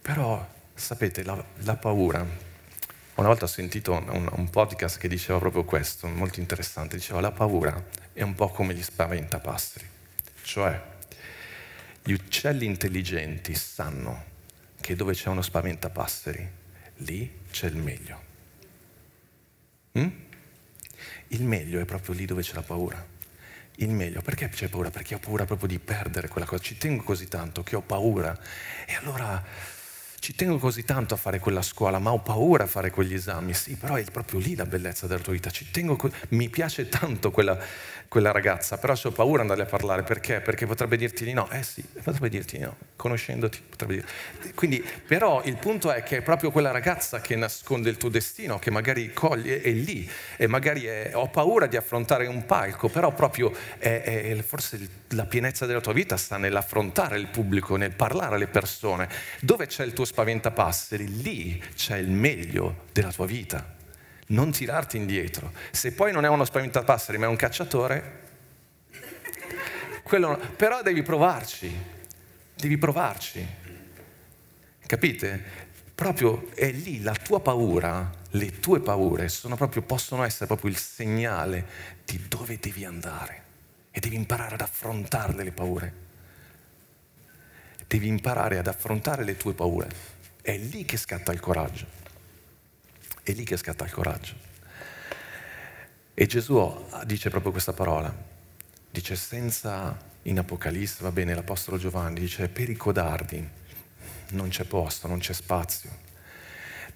Però, 0.00 0.46
sapete, 0.72 1.22
la, 1.24 1.44
la 1.56 1.76
paura, 1.76 2.24
una 3.16 3.28
volta 3.28 3.44
ho 3.44 3.48
sentito 3.48 3.92
un, 3.92 4.30
un, 4.32 4.48
podcast 4.48 4.98
che 4.98 5.08
diceva 5.08 5.38
proprio 5.38 5.64
questo, 5.64 6.06
molto 6.06 6.40
interessante, 6.40 6.96
diceva 6.96 7.20
la 7.20 7.32
paura 7.32 7.84
è 8.14 8.22
un 8.22 8.34
po' 8.34 8.48
come 8.48 8.72
gli 8.72 8.82
spaventapasseri, 8.82 9.86
cioè 10.42 10.80
gli 12.02 12.12
uccelli 12.12 12.64
intelligenti 12.64 13.54
sanno 13.54 14.24
che 14.80 14.96
dove 14.96 15.12
c'è 15.12 15.28
uno 15.28 15.42
spaventapasseri, 15.42 16.50
lì 16.98 17.40
c'è 17.50 17.66
il 17.66 17.76
meglio. 17.76 18.27
Mm? 19.96 20.08
Il 21.28 21.44
meglio 21.44 21.80
è 21.80 21.84
proprio 21.84 22.14
lì 22.14 22.24
dove 22.24 22.42
c'è 22.42 22.54
la 22.54 22.62
paura. 22.62 23.06
Il 23.76 23.90
meglio, 23.90 24.22
perché 24.22 24.48
c'è 24.48 24.68
paura? 24.68 24.90
Perché 24.90 25.14
ho 25.14 25.18
paura 25.20 25.44
proprio 25.44 25.68
di 25.68 25.78
perdere 25.78 26.26
quella 26.26 26.46
cosa. 26.46 26.60
Ci 26.60 26.76
tengo 26.76 27.04
così 27.04 27.28
tanto 27.28 27.62
che 27.62 27.76
ho 27.76 27.80
paura. 27.80 28.36
E 28.86 28.94
allora 28.94 29.44
ci 30.20 30.34
tengo 30.34 30.58
così 30.58 30.84
tanto 30.84 31.14
a 31.14 31.16
fare 31.16 31.38
quella 31.38 31.62
scuola, 31.62 31.98
ma 31.98 32.12
ho 32.12 32.18
paura 32.20 32.64
a 32.64 32.66
fare 32.66 32.90
quegli 32.90 33.14
esami. 33.14 33.54
Sì, 33.54 33.76
però 33.76 33.94
è 33.94 34.04
proprio 34.10 34.40
lì 34.40 34.56
la 34.56 34.66
bellezza 34.66 35.06
della 35.06 35.20
tua 35.20 35.32
vita. 35.32 35.50
Co- 35.96 36.10
mi 36.30 36.48
piace 36.48 36.88
tanto 36.88 37.30
quella, 37.30 37.56
quella 38.08 38.32
ragazza, 38.32 38.78
però 38.78 38.94
ho 39.00 39.10
paura 39.10 39.42
di 39.42 39.50
andare 39.50 39.62
a 39.62 39.66
parlare. 39.66 40.02
Perché? 40.02 40.40
Perché 40.40 40.66
potrebbe 40.66 40.96
dirti 40.96 41.24
di 41.24 41.32
no. 41.32 41.48
Eh 41.50 41.62
sì, 41.62 41.82
potrebbe 41.82 42.28
dirti 42.28 42.58
di 42.58 42.64
no. 42.64 42.76
Conoscendoti, 42.96 43.62
potrebbe 43.68 43.94
dire. 43.94 44.54
Quindi, 44.54 44.84
però 45.06 45.40
il 45.44 45.56
punto 45.56 45.92
è 45.92 46.02
che 46.02 46.18
è 46.18 46.22
proprio 46.22 46.50
quella 46.50 46.72
ragazza 46.72 47.20
che 47.20 47.36
nasconde 47.36 47.88
il 47.88 47.96
tuo 47.96 48.08
destino, 48.08 48.58
che 48.58 48.72
magari 48.72 49.12
coglie, 49.12 49.60
è 49.60 49.70
lì. 49.70 50.10
E 50.36 50.48
magari 50.48 50.84
è, 50.84 51.12
ho 51.14 51.28
paura 51.28 51.66
di 51.66 51.76
affrontare 51.76 52.26
un 52.26 52.44
palco, 52.44 52.88
però 52.88 53.12
proprio 53.12 53.52
è, 53.78 54.02
è, 54.02 54.42
forse 54.42 55.06
la 55.10 55.26
pienezza 55.26 55.64
della 55.64 55.80
tua 55.80 55.92
vita 55.92 56.16
sta 56.16 56.38
nell'affrontare 56.38 57.18
il 57.18 57.28
pubblico, 57.28 57.76
nel 57.76 57.92
parlare 57.92 58.34
alle 58.34 58.48
persone. 58.48 59.08
Dove 59.40 59.66
c'è 59.66 59.84
il 59.84 59.92
tuo 59.92 60.06
spaventapasseri, 60.08 61.22
lì 61.22 61.62
c'è 61.74 61.98
il 61.98 62.10
meglio 62.10 62.86
della 62.92 63.12
tua 63.12 63.26
vita. 63.26 63.76
Non 64.28 64.50
tirarti 64.50 64.96
indietro. 64.96 65.52
Se 65.70 65.92
poi 65.92 66.12
non 66.12 66.24
è 66.24 66.28
uno 66.28 66.44
spaventapasseri 66.44 67.18
ma 67.18 67.26
è 67.26 67.28
un 67.28 67.36
cacciatore, 67.36 68.26
quello, 70.02 70.38
però 70.56 70.82
devi 70.82 71.02
provarci, 71.02 71.70
devi 72.56 72.78
provarci. 72.78 73.46
Capite? 74.86 75.66
Proprio 75.94 76.50
è 76.54 76.70
lì 76.70 77.02
la 77.02 77.14
tua 77.14 77.40
paura, 77.40 78.10
le 78.30 78.60
tue 78.60 78.80
paure 78.80 79.28
proprio, 79.56 79.82
possono 79.82 80.24
essere 80.24 80.46
proprio 80.46 80.70
il 80.70 80.78
segnale 80.78 81.66
di 82.04 82.24
dove 82.28 82.58
devi 82.58 82.84
andare 82.84 83.42
e 83.90 84.00
devi 84.00 84.16
imparare 84.16 84.54
ad 84.54 84.60
affrontare 84.62 85.34
le 85.34 85.52
paure 85.52 86.06
devi 87.88 88.06
imparare 88.06 88.58
ad 88.58 88.66
affrontare 88.66 89.24
le 89.24 89.36
tue 89.36 89.54
paure. 89.54 89.88
È 90.42 90.56
lì 90.56 90.84
che 90.84 90.98
scatta 90.98 91.32
il 91.32 91.40
coraggio. 91.40 91.86
È 93.22 93.32
lì 93.32 93.44
che 93.44 93.56
scatta 93.56 93.84
il 93.84 93.90
coraggio. 93.90 94.34
E 96.14 96.26
Gesù 96.26 96.86
dice 97.04 97.30
proprio 97.30 97.50
questa 97.50 97.72
parola. 97.72 98.14
Dice 98.90 99.16
senza 99.16 99.96
in 100.22 100.38
Apocalisse, 100.38 101.02
va 101.02 101.10
bene, 101.10 101.34
l'Apostolo 101.34 101.78
Giovanni 101.78 102.20
dice 102.20 102.48
per 102.48 102.68
i 102.68 102.76
codardi 102.76 103.56
non 104.30 104.48
c'è 104.48 104.64
posto, 104.64 105.08
non 105.08 105.18
c'è 105.18 105.32
spazio. 105.32 105.90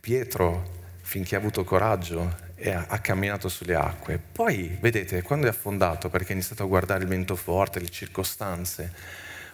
Pietro, 0.00 0.80
finché 1.00 1.34
ha 1.34 1.38
avuto 1.38 1.64
coraggio, 1.64 2.20
ha, 2.20 2.86
ha 2.88 2.98
camminato 2.98 3.48
sulle 3.48 3.74
acque. 3.74 4.18
Poi, 4.18 4.76
vedete, 4.80 5.22
quando 5.22 5.46
è 5.46 5.50
affondato, 5.50 6.10
perché 6.10 6.32
ha 6.32 6.34
iniziato 6.34 6.64
a 6.64 6.66
guardare 6.66 7.02
il 7.02 7.08
vento 7.08 7.36
forte, 7.36 7.80
le 7.80 7.88
circostanze, 7.88 8.92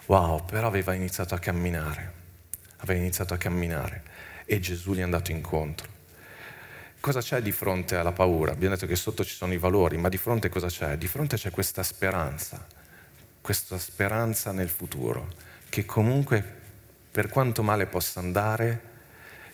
Wow, 0.09 0.43
però 0.47 0.69
aveva 0.69 0.95
iniziato 0.95 1.35
a 1.35 1.39
camminare, 1.39 2.13
aveva 2.79 2.99
iniziato 2.99 3.35
a 3.35 3.37
camminare 3.37 4.03
e 4.47 4.59
Gesù 4.59 4.95
gli 4.95 5.01
è 5.01 5.03
andato 5.03 5.33
incontro. 5.33 5.87
Cosa 6.99 7.21
c'è 7.21 7.43
di 7.43 7.53
fronte 7.53 7.95
alla 7.95 8.13
paura? 8.13 8.53
Abbiamo 8.53 8.75
detto 8.75 8.87
che 8.87 8.97
sotto 8.97 9.23
ci 9.23 9.35
sono 9.35 9.53
i 9.53 9.59
valori, 9.59 9.99
ma 9.99 10.09
di 10.09 10.17
fronte 10.17 10.49
cosa 10.49 10.69
c'è? 10.69 10.97
Di 10.97 11.07
fronte 11.07 11.37
c'è 11.37 11.51
questa 11.51 11.83
speranza, 11.83 12.67
questa 13.43 13.77
speranza 13.77 14.51
nel 14.51 14.71
futuro, 14.71 15.29
che 15.69 15.85
comunque 15.85 16.43
per 17.11 17.29
quanto 17.29 17.63
male 17.63 17.85
possa 17.85 18.21
andare, 18.21 18.81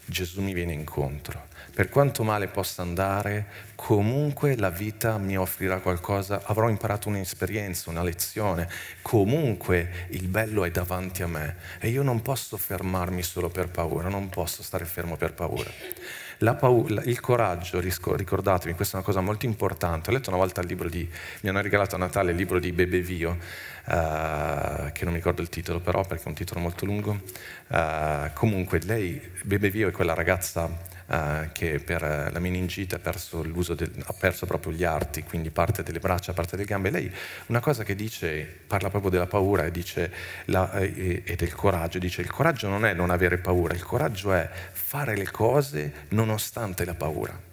Gesù 0.07 0.43
mi 0.43 0.53
viene 0.53 0.73
incontro. 0.73 1.49
Per 1.75 1.89
quanto 1.89 2.23
male 2.23 2.47
possa 2.47 2.83
andare, 2.83 3.47
comunque 3.75 4.57
la 4.57 4.71
vita 4.71 5.19
mi 5.19 5.37
offrirà 5.37 5.81
qualcosa, 5.81 6.43
avrò 6.45 6.69
imparato 6.69 7.09
un'esperienza, 7.09 7.91
una 7.91 8.03
lezione, 8.03 8.69
comunque 9.03 10.07
il 10.11 10.29
bello 10.29 10.65
è 10.65 10.71
davanti 10.71 11.23
a 11.23 11.27
me 11.27 11.57
e 11.81 11.89
io 11.89 12.03
non 12.03 12.23
posso 12.23 12.57
fermarmi 12.57 13.23
solo 13.23 13.49
per 13.49 13.69
paura, 13.69 14.09
non 14.09 14.29
posso 14.29 14.63
stare 14.63 14.85
fermo 14.85 15.17
per 15.17 15.33
paura. 15.33 15.71
Paura, 16.53 17.03
il 17.05 17.21
coraggio, 17.21 17.81
ricordatevi, 17.81 18.75
questa 18.75 18.97
è 18.97 18.97
una 18.99 19.07
cosa 19.07 19.23
molto 19.23 19.47
importante. 19.47 20.11
Ho 20.11 20.13
letto 20.13 20.29
una 20.29 20.39
volta 20.39 20.61
il 20.61 20.67
libro 20.67 20.91
di, 20.91 21.09
mi 21.41 21.49
hanno 21.49 21.63
regalato 21.63 21.95
a 21.95 21.99
Natale 21.99 22.33
il 22.33 22.37
libro 22.37 22.59
di 22.59 22.71
Bebe 22.73 23.01
Vio, 23.01 23.31
uh, 23.31 24.93
che 24.93 25.05
non 25.05 25.13
mi 25.13 25.15
ricordo 25.15 25.41
il 25.41 25.49
titolo 25.49 25.81
però 25.81 26.05
perché 26.05 26.25
è 26.25 26.29
un 26.29 26.35
titolo 26.35 26.61
molto 26.61 26.85
lungo. 26.85 27.19
Uh, 27.69 28.31
comunque 28.35 28.81
lei, 28.81 29.19
Bebe 29.45 29.71
Vio 29.71 29.89
è 29.89 29.93
quella 29.93 30.13
ragazza 30.13 30.93
Uh, 31.07 31.53
che 31.53 31.81
per 31.81 32.01
la 32.01 32.39
meningite 32.39 32.95
ha 32.95 32.99
perso, 32.99 33.43
del, 33.43 33.93
ha 34.07 34.13
perso, 34.15 34.47
proprio 34.47 34.73
gli 34.73 34.85
arti, 34.85 35.23
quindi 35.23 35.51
parte 35.51 35.83
delle 35.83 35.99
braccia, 35.99 36.33
parte 36.33 36.57
delle 36.57 36.67
gambe. 36.67 36.89
Lei 36.89 37.13
una 37.49 37.61
cosa 37.61 37.85
che 37.85 37.95
dice, 37.95 38.61
parla 38.67 38.89
proprio 38.89 39.11
della 39.11 39.27
paura 39.27 39.67
e, 39.67 39.71
dice 39.71 40.11
la, 40.47 40.73
e, 40.79 41.23
e 41.23 41.37
del 41.37 41.55
coraggio, 41.55 41.99
dice 41.99 42.23
il 42.23 42.31
coraggio 42.31 42.69
non 42.69 42.87
è 42.87 42.95
non 42.95 43.11
avere 43.11 43.37
paura, 43.37 43.75
il 43.75 43.85
coraggio 43.85 44.33
è 44.33 44.49
fare 44.73 45.15
le 45.15 45.31
cose 45.31 45.93
nonostante 46.09 46.87
la 46.87 46.95
paura. 46.95 47.53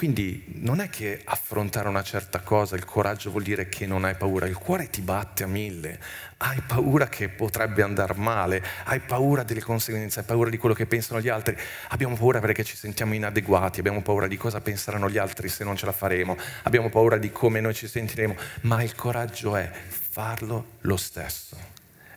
Quindi 0.00 0.42
non 0.62 0.80
è 0.80 0.88
che 0.88 1.20
affrontare 1.22 1.86
una 1.86 2.02
certa 2.02 2.40
cosa, 2.40 2.74
il 2.74 2.86
coraggio 2.86 3.28
vuol 3.28 3.42
dire 3.42 3.68
che 3.68 3.84
non 3.84 4.06
hai 4.06 4.14
paura, 4.14 4.46
il 4.46 4.56
cuore 4.56 4.88
ti 4.88 5.02
batte 5.02 5.42
a 5.42 5.46
mille, 5.46 6.00
hai 6.38 6.58
paura 6.66 7.06
che 7.06 7.28
potrebbe 7.28 7.82
andare 7.82 8.14
male, 8.14 8.64
hai 8.84 9.00
paura 9.00 9.42
delle 9.42 9.60
conseguenze, 9.60 10.20
hai 10.20 10.24
paura 10.24 10.48
di 10.48 10.56
quello 10.56 10.74
che 10.74 10.86
pensano 10.86 11.20
gli 11.20 11.28
altri, 11.28 11.54
abbiamo 11.88 12.16
paura 12.16 12.40
perché 12.40 12.64
ci 12.64 12.76
sentiamo 12.76 13.12
inadeguati, 13.12 13.80
abbiamo 13.80 14.00
paura 14.00 14.26
di 14.26 14.38
cosa 14.38 14.62
penseranno 14.62 15.10
gli 15.10 15.18
altri 15.18 15.50
se 15.50 15.64
non 15.64 15.76
ce 15.76 15.84
la 15.84 15.92
faremo, 15.92 16.34
abbiamo 16.62 16.88
paura 16.88 17.18
di 17.18 17.30
come 17.30 17.60
noi 17.60 17.74
ci 17.74 17.86
sentiremo, 17.86 18.34
ma 18.62 18.82
il 18.82 18.94
coraggio 18.94 19.54
è 19.54 19.70
farlo 19.90 20.78
lo 20.80 20.96
stesso. 20.96 21.58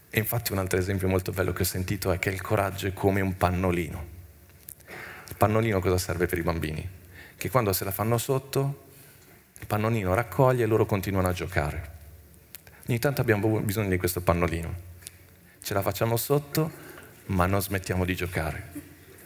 E 0.09 0.19
infatti 0.19 0.53
un 0.53 0.59
altro 0.59 0.79
esempio 0.79 1.09
molto 1.09 1.33
bello 1.33 1.51
che 1.51 1.63
ho 1.63 1.65
sentito 1.65 2.13
è 2.13 2.17
che 2.17 2.29
il 2.29 2.39
coraggio 2.39 2.87
è 2.87 2.93
come 2.93 3.19
un 3.19 3.35
pannolino. 3.35 4.05
Il 5.27 5.35
pannolino 5.35 5.81
cosa 5.81 5.97
serve 5.97 6.27
per 6.27 6.37
i 6.37 6.43
bambini? 6.43 7.01
Che 7.43 7.49
quando 7.49 7.73
se 7.73 7.83
la 7.83 7.91
fanno 7.91 8.17
sotto, 8.17 8.83
il 9.59 9.67
pannolino 9.67 10.13
raccoglie 10.13 10.63
e 10.63 10.65
loro 10.65 10.85
continuano 10.85 11.27
a 11.27 11.33
giocare. 11.33 11.91
Ogni 12.87 12.99
tanto 12.99 13.19
abbiamo 13.19 13.59
bisogno 13.59 13.89
di 13.89 13.97
questo 13.97 14.21
pannolino. 14.21 14.73
Ce 15.61 15.73
la 15.73 15.81
facciamo 15.81 16.15
sotto, 16.15 16.71
ma 17.25 17.45
non 17.45 17.61
smettiamo 17.61 18.05
di 18.05 18.15
giocare. 18.15 18.71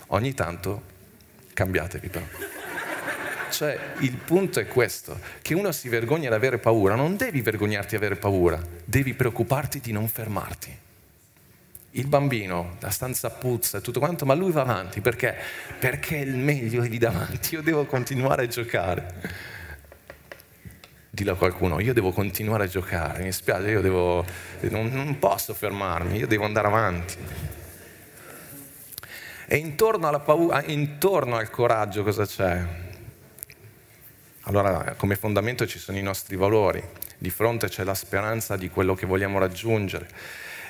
Ogni 0.08 0.34
tanto 0.34 0.82
cambiatevi 1.54 2.10
però. 2.10 2.26
Cioè, 3.52 3.80
il 4.00 4.18
punto 4.18 4.60
è 4.62 4.66
questo, 4.66 5.20
che 5.44 5.54
uno 5.54 5.72
si 5.72 5.88
vergogna 5.88 6.30
di 6.30 6.36
avere 6.36 6.58
paura, 6.58 6.96
non 6.96 7.18
devi 7.18 7.44
vergognarti 7.44 7.90
di 7.90 7.98
avere 7.98 8.16
paura, 8.16 8.60
devi 8.84 9.14
preoccuparti 9.14 9.80
di 9.80 9.92
non 9.92 10.08
fermarti 10.08 10.86
il 11.98 12.08
bambino, 12.08 12.78
la 12.80 12.90
stanza 12.90 13.30
puzza 13.30 13.80
e 13.80 13.82
tutto 13.82 14.00
quanto, 14.00 14.26
ma 14.26 14.34
lui 14.36 14.52
va 14.52 14.62
avanti 14.62 15.02
perché? 15.02 15.36
Perché 15.80 16.18
il 16.18 16.36
meglio 16.36 16.84
è 16.84 16.88
lì 16.88 16.98
davanti, 16.98 17.56
io 17.56 17.62
devo 17.62 17.86
continuare 17.86 18.44
a 18.44 18.48
giocare. 18.48 19.46
Dillo 21.10 21.32
a 21.32 21.36
qualcuno, 21.36 21.80
io 21.80 21.94
devo 21.94 22.12
continuare 22.12 22.66
a 22.66 22.68
giocare, 22.68 23.24
mi 23.24 23.32
spiace, 23.32 23.70
io 23.70 23.82
devo, 23.82 24.24
non, 24.62 24.92
non 24.92 25.18
posso 25.18 25.56
fermarmi, 25.56 26.18
io 26.18 26.28
devo 26.28 26.46
andare 26.46 26.68
avanti. 26.68 27.16
E 29.48 29.56
intorno 29.56 30.20
paura, 30.20 30.64
intorno 30.66 31.38
al 31.38 31.50
coraggio 31.50 32.04
cosa 32.04 32.26
c'è? 32.28 32.64
Allora, 34.42 34.94
come 34.98 35.16
fondamento 35.16 35.66
ci 35.66 35.80
sono 35.80 35.98
i 35.98 36.04
nostri 36.04 36.36
valori, 36.36 36.84
di 37.18 37.32
fronte 37.32 37.68
c'è 37.68 37.84
la 37.84 37.96
speranza 37.96 38.56
di 38.56 38.70
quello 38.70 38.94
che 38.94 39.08
vogliamo 39.08 39.40
raggiungere 39.40 40.08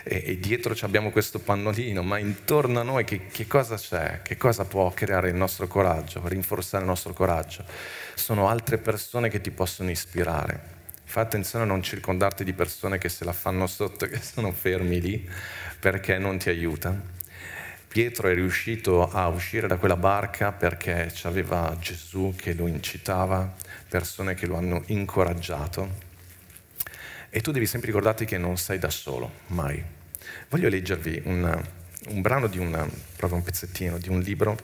e, 0.08 0.24
e 0.26 0.40
dietro 0.40 0.76
abbiamo 0.82 1.12
questo 1.12 1.40
pannolino, 1.40 2.02
ma 2.02 2.18
intorno 2.18 2.80
a 2.80 2.84
noi 2.84 3.04
che, 3.04 3.28
che 3.28 3.46
cosa 3.46 3.76
c'è? 3.76 4.22
Che 4.24 4.38
cosa 4.38 4.66
può 4.66 4.92
creare 4.92 5.30
il 5.30 5.36
nostro 5.36 5.68
coraggio, 5.68 6.22
rinforzare 6.26 6.84
il 6.84 6.90
nostro 6.90 7.14
coraggio? 7.14 7.64
Sono 8.16 8.48
altre 8.48 8.78
persone 8.78 9.30
che 9.30 9.42
ti 9.42 9.52
possono 9.52 9.90
ispirare. 9.90 10.76
Fai 11.04 11.24
attenzione 11.24 11.64
a 11.66 11.68
non 11.68 11.82
circondarti 11.82 12.44
di 12.44 12.54
persone 12.54 12.98
che 12.98 13.10
se 13.10 13.24
la 13.24 13.34
fanno 13.34 13.68
sotto, 13.68 14.08
che 14.08 14.20
sono 14.22 14.52
fermi 14.52 15.00
lì, 15.00 15.30
perché 15.80 16.18
non 16.18 16.38
ti 16.38 16.50
aiutano. 16.50 17.16
Pietro 17.88 18.28
è 18.28 18.34
riuscito 18.34 19.10
a 19.10 19.28
uscire 19.28 19.68
da 19.68 19.78
quella 19.78 19.96
barca 19.96 20.52
perché 20.52 21.10
c'aveva 21.14 21.76
Gesù 21.80 22.34
che 22.36 22.54
lo 22.54 22.68
incitava, 22.68 23.56
persone 23.88 24.36
che 24.36 24.46
lo 24.46 24.58
hanno 24.58 24.84
incoraggiato. 24.88 26.06
E 27.30 27.42
tu 27.42 27.52
devi 27.52 27.66
sempre 27.66 27.88
ricordarti 27.88 28.26
che 28.26 28.38
non 28.38 28.58
sei 28.58 28.78
da 28.78 28.90
solo, 28.90 29.32
mai. 29.48 29.97
Voglio 30.50 30.70
leggervi 30.70 31.24
un, 31.26 31.62
un 32.08 32.22
brano 32.22 32.48
di 32.48 32.58
un, 32.58 32.72
proprio 33.18 33.38
un 33.38 33.44
pezzettino 33.44 33.98
di 33.98 34.08
un 34.08 34.22
libro 34.22 34.58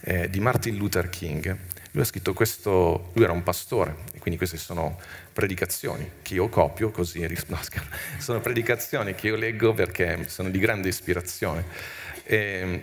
eh, 0.00 0.28
di 0.28 0.40
Martin 0.40 0.76
Luther 0.76 1.08
King. 1.08 1.56
Lui 1.92 2.02
ha 2.02 2.04
scritto 2.04 2.34
questo, 2.34 3.10
lui 3.14 3.24
era 3.24 3.32
un 3.32 3.42
pastore, 3.42 3.96
e 4.12 4.18
quindi 4.18 4.36
queste 4.36 4.58
sono 4.58 5.00
predicazioni 5.32 6.08
che 6.20 6.34
io 6.34 6.50
copio 6.50 6.90
così, 6.90 7.26
no, 7.46 7.58
sono 8.18 8.40
predicazioni 8.40 9.14
che 9.14 9.28
io 9.28 9.36
leggo 9.36 9.72
perché 9.72 10.28
sono 10.28 10.50
di 10.50 10.58
grande 10.58 10.88
ispirazione. 10.88 11.64
E, 12.24 12.82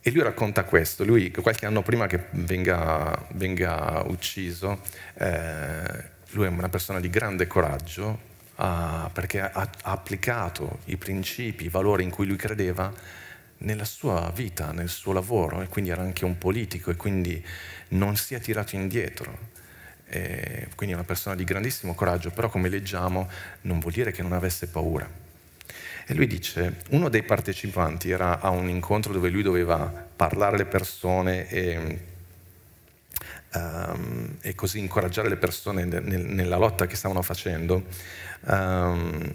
e 0.00 0.10
lui 0.12 0.22
racconta 0.22 0.62
questo, 0.62 1.04
lui 1.04 1.32
qualche 1.32 1.66
anno 1.66 1.82
prima 1.82 2.06
che 2.06 2.26
venga, 2.30 3.26
venga 3.32 4.04
ucciso, 4.06 4.80
eh, 5.14 6.18
lui 6.30 6.46
è 6.46 6.48
una 6.48 6.68
persona 6.68 7.00
di 7.00 7.10
grande 7.10 7.48
coraggio, 7.48 8.28
uh, 8.60 9.10
perché 9.12 9.40
ha, 9.40 9.50
ha, 9.52 9.70
applicato 9.82 10.80
i 10.86 10.96
principi, 10.96 11.64
i 11.64 11.68
valori 11.68 12.04
in 12.04 12.10
cui 12.10 12.26
lui 12.26 12.36
credeva 12.36 12.92
nella 13.58 13.84
sua 13.84 14.30
vita, 14.34 14.72
nel 14.72 14.88
suo 14.88 15.12
lavoro 15.12 15.62
e 15.62 15.68
quindi 15.68 15.90
era 15.90 16.02
anche 16.02 16.24
un 16.24 16.38
politico 16.38 16.90
e 16.90 16.96
quindi 16.96 17.44
non 17.88 18.16
si 18.16 18.34
è 18.34 18.40
tirato 18.40 18.76
indietro. 18.76 19.58
E 20.06 20.68
quindi 20.74 20.94
è 20.94 20.98
una 20.98 21.06
persona 21.06 21.36
di 21.36 21.44
grandissimo 21.44 21.94
coraggio, 21.94 22.30
però 22.30 22.48
come 22.48 22.68
leggiamo 22.68 23.28
non 23.62 23.78
vuol 23.78 23.92
dire 23.92 24.12
che 24.12 24.22
non 24.22 24.32
avesse 24.32 24.66
paura. 24.66 25.08
E 26.06 26.14
lui 26.14 26.26
dice, 26.26 26.82
uno 26.90 27.08
dei 27.08 27.22
partecipanti 27.22 28.10
era 28.10 28.40
a 28.40 28.50
un 28.50 28.68
incontro 28.68 29.12
dove 29.12 29.28
lui 29.28 29.42
doveva 29.42 30.08
parlare 30.16 30.56
alle 30.56 30.64
persone 30.64 31.48
e, 31.48 31.98
um, 33.54 34.36
e 34.40 34.54
così 34.54 34.78
incoraggiare 34.78 35.28
le 35.28 35.36
persone 35.36 35.84
nel, 35.84 36.02
nella 36.02 36.56
lotta 36.56 36.86
che 36.86 36.96
stavano 36.96 37.22
facendo. 37.22 37.84
Um, 38.46 39.34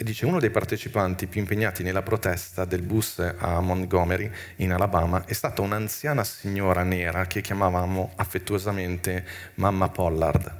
e 0.00 0.04
dice 0.04 0.24
uno 0.24 0.40
dei 0.40 0.48
partecipanti 0.48 1.26
più 1.26 1.40
impegnati 1.40 1.82
nella 1.82 2.00
protesta 2.00 2.64
del 2.64 2.80
bus 2.80 3.18
a 3.36 3.60
Montgomery 3.60 4.30
in 4.56 4.72
Alabama 4.72 5.26
è 5.26 5.34
stata 5.34 5.60
un'anziana 5.60 6.24
signora 6.24 6.84
nera 6.84 7.26
che 7.26 7.42
chiamavamo 7.42 8.12
affettuosamente 8.16 9.26
mamma 9.56 9.90
Pollard. 9.90 10.58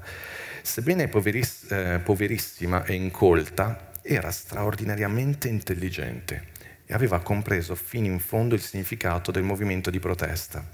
Sebbene 0.61 1.09
poveriss- 1.09 1.71
eh, 1.71 2.01
poverissima 2.05 2.85
e 2.85 2.93
incolta, 2.93 3.93
era 4.03 4.31
straordinariamente 4.31 5.49
intelligente 5.49 6.50
e 6.91 6.95
aveva 6.95 7.21
compreso 7.21 7.77
fino 7.77 8.07
in 8.07 8.19
fondo 8.19 8.57
il 8.57 8.61
significato 8.61 9.31
del 9.31 9.45
movimento 9.45 9.91
di 9.91 10.01
protesta. 10.01 10.67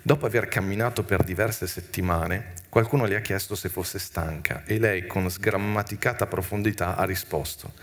Dopo 0.00 0.24
aver 0.24 0.48
camminato 0.48 1.04
per 1.04 1.22
diverse 1.22 1.66
settimane, 1.66 2.54
qualcuno 2.70 3.04
le 3.04 3.16
ha 3.16 3.20
chiesto 3.20 3.54
se 3.54 3.68
fosse 3.68 3.98
stanca 3.98 4.62
e 4.64 4.78
lei 4.78 5.06
con 5.06 5.28
sgrammaticata 5.28 6.26
profondità 6.26 6.96
ha 6.96 7.04
risposto, 7.04 7.74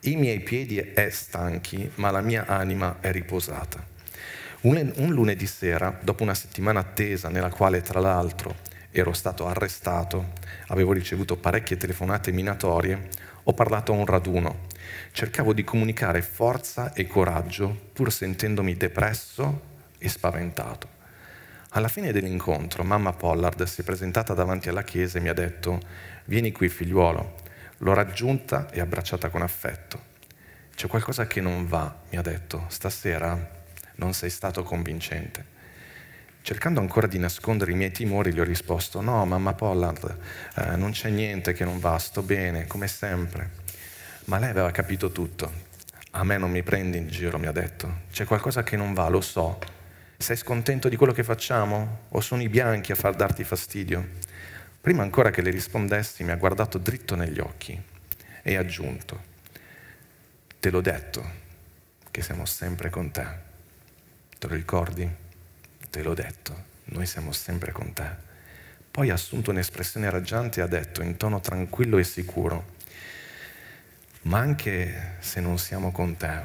i 0.00 0.16
miei 0.16 0.40
piedi 0.40 0.76
è 0.76 1.08
stanchi, 1.08 1.90
ma 1.94 2.10
la 2.10 2.20
mia 2.20 2.44
anima 2.44 2.98
è 3.00 3.10
riposata. 3.10 3.82
Un, 4.60 4.92
un 4.96 5.10
lunedì 5.10 5.46
sera, 5.46 5.98
dopo 6.02 6.22
una 6.22 6.34
settimana 6.34 6.80
attesa 6.80 7.30
nella 7.30 7.48
quale 7.48 7.80
tra 7.80 8.00
l'altro 8.00 8.56
ero 8.90 9.14
stato 9.14 9.46
arrestato, 9.46 10.32
avevo 10.66 10.92
ricevuto 10.92 11.36
parecchie 11.36 11.78
telefonate 11.78 12.32
minatorie, 12.32 13.08
ho 13.44 13.52
parlato 13.52 13.92
a 13.92 13.96
un 13.96 14.06
raduno. 14.06 14.66
Cercavo 15.12 15.52
di 15.52 15.64
comunicare 15.64 16.22
forza 16.22 16.92
e 16.92 17.06
coraggio 17.06 17.88
pur 17.92 18.12
sentendomi 18.12 18.76
depresso 18.76 19.72
e 19.98 20.08
spaventato. 20.08 20.88
Alla 21.70 21.88
fine 21.88 22.12
dell'incontro, 22.12 22.84
mamma 22.84 23.12
Pollard 23.12 23.64
si 23.64 23.80
è 23.80 23.84
presentata 23.84 24.32
davanti 24.32 24.68
alla 24.68 24.82
chiesa 24.82 25.18
e 25.18 25.20
mi 25.20 25.28
ha 25.28 25.34
detto, 25.34 25.80
vieni 26.26 26.52
qui 26.52 26.68
figliuolo. 26.68 27.34
L'ho 27.78 27.94
raggiunta 27.94 28.70
e 28.70 28.80
abbracciata 28.80 29.28
con 29.28 29.42
affetto. 29.42 30.12
C'è 30.74 30.86
qualcosa 30.86 31.26
che 31.26 31.40
non 31.40 31.66
va, 31.66 32.02
mi 32.10 32.16
ha 32.16 32.22
detto, 32.22 32.64
stasera 32.68 33.62
non 33.96 34.12
sei 34.12 34.30
stato 34.30 34.62
convincente. 34.62 35.52
Cercando 36.46 36.78
ancora 36.78 37.06
di 37.06 37.16
nascondere 37.16 37.72
i 37.72 37.74
miei 37.74 37.90
timori, 37.90 38.30
gli 38.30 38.38
ho 38.38 38.44
risposto, 38.44 39.00
no, 39.00 39.24
mamma 39.24 39.54
Pollard, 39.54 40.14
eh, 40.56 40.76
non 40.76 40.90
c'è 40.90 41.08
niente 41.08 41.54
che 41.54 41.64
non 41.64 41.80
va, 41.80 41.96
sto 41.96 42.20
bene, 42.20 42.66
come 42.66 42.86
sempre. 42.86 43.48
Ma 44.26 44.38
lei 44.38 44.50
aveva 44.50 44.70
capito 44.70 45.10
tutto. 45.10 45.50
A 46.10 46.22
me 46.22 46.36
non 46.36 46.50
mi 46.50 46.62
prendi 46.62 46.98
in 46.98 47.08
giro, 47.08 47.38
mi 47.38 47.46
ha 47.46 47.50
detto. 47.50 48.00
C'è 48.12 48.26
qualcosa 48.26 48.62
che 48.62 48.76
non 48.76 48.92
va, 48.92 49.08
lo 49.08 49.22
so, 49.22 49.58
sei 50.18 50.36
scontento 50.36 50.90
di 50.90 50.96
quello 50.96 51.14
che 51.14 51.24
facciamo? 51.24 52.00
O 52.10 52.20
sono 52.20 52.42
i 52.42 52.50
bianchi 52.50 52.92
a 52.92 52.94
far 52.94 53.14
darti 53.14 53.42
fastidio? 53.42 54.06
Prima 54.82 55.02
ancora 55.02 55.30
che 55.30 55.40
le 55.40 55.50
rispondessi 55.50 56.24
mi 56.24 56.30
ha 56.32 56.36
guardato 56.36 56.76
dritto 56.76 57.14
negli 57.14 57.38
occhi 57.40 57.82
e 58.42 58.54
ha 58.54 58.60
aggiunto, 58.60 59.18
te 60.60 60.68
l'ho 60.68 60.82
detto 60.82 61.24
che 62.10 62.20
siamo 62.20 62.44
sempre 62.44 62.90
con 62.90 63.10
te. 63.10 63.26
Te 64.38 64.46
lo 64.46 64.54
ricordi? 64.54 65.23
Te 65.94 66.02
l'ho 66.02 66.12
detto, 66.12 66.64
noi 66.86 67.06
siamo 67.06 67.30
sempre 67.30 67.70
con 67.70 67.92
te. 67.92 68.10
Poi 68.90 69.10
ha 69.10 69.14
assunto 69.14 69.52
un'espressione 69.52 70.10
raggiante 70.10 70.58
e 70.58 70.64
ha 70.64 70.66
detto 70.66 71.04
in 71.04 71.16
tono 71.16 71.40
tranquillo 71.40 71.98
e 71.98 72.02
sicuro, 72.02 72.72
ma 74.22 74.40
anche 74.40 75.18
se 75.20 75.40
non 75.40 75.56
siamo 75.56 75.92
con 75.92 76.16
te, 76.16 76.40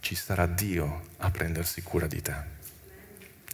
ci 0.00 0.14
sarà 0.14 0.44
Dio 0.44 1.04
a 1.16 1.30
prendersi 1.30 1.80
cura 1.80 2.06
di 2.06 2.20
te. 2.20 2.34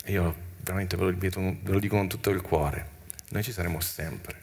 Io 0.07 0.35
veramente 0.63 0.97
ve 0.97 1.05
lo, 1.05 1.11
ripeto, 1.11 1.41
ve 1.41 1.71
lo 1.71 1.79
dico 1.79 1.95
con 1.95 2.09
tutto 2.09 2.31
il 2.31 2.41
cuore, 2.41 2.89
noi 3.29 3.45
ci 3.45 3.53
saremo 3.53 3.79
sempre, 3.79 4.35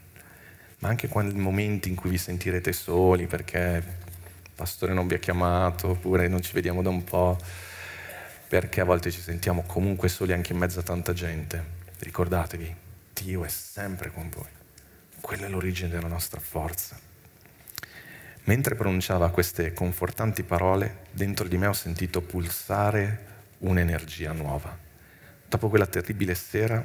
ma 0.80 0.88
anche 0.88 1.10
quando 1.10 1.36
momenti 1.36 1.90
in 1.90 1.96
cui 1.96 2.12
vi 2.12 2.18
sentirete 2.18 2.72
soli 2.72 3.28
perché 3.28 3.84
il 3.84 4.52
pastore 4.56 4.94
non 4.94 5.08
vi 5.08 5.16
ha 5.16 5.20
chiamato 5.20 5.90
oppure 5.90 6.30
non 6.30 6.42
ci 6.42 6.54
vediamo 6.54 6.82
da 6.82 6.88
un 6.88 7.04
po', 7.04 7.38
perché 8.52 8.82
a 8.82 8.84
volte 8.84 9.12
ci 9.12 9.22
sentiamo 9.22 9.64
comunque 9.66 10.10
soli 10.10 10.34
anche 10.34 10.52
in 10.52 10.60
mezzo 10.60 10.82
a 10.82 10.84
tanta 10.84 11.14
gente. 11.14 11.64
ricordatevi, 12.00 12.76
Dio 13.14 13.46
è 13.46 13.48
sempre 13.48 14.12
con 14.12 14.30
voi. 14.30 14.50
Quella 15.22 15.46
è 15.46 15.50
l'origine 15.50 15.88
della 15.88 16.10
nostra 16.10 16.42
forza. 16.42 17.00
Mentre 18.44 18.76
pronunciava 18.76 19.30
queste 19.30 19.72
confortanti 19.72 20.44
parole, 20.44 21.06
dentro 21.12 21.48
di 21.48 21.58
me 21.58 21.68
ho 21.68 21.74
sentito 21.74 22.20
pulsare 22.20 23.20
un'energia 23.60 24.34
nuova. 24.34 24.78
Dopo 25.48 25.70
quella 25.70 25.88
terribile 25.88 26.36
sera 26.36 26.84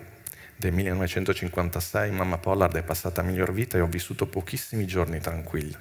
del 0.55 0.73
1956, 0.73 2.13
mamma 2.13 2.39
Pollard 2.39 2.77
è 2.77 2.85
passata 2.85 3.23
a 3.23 3.25
miglior 3.25 3.53
vita 3.53 3.77
e 3.77 3.81
ho 3.81 3.89
vissuto 3.89 4.29
pochissimi 4.29 4.87
giorni 4.87 5.19
tranquilli. 5.19 5.77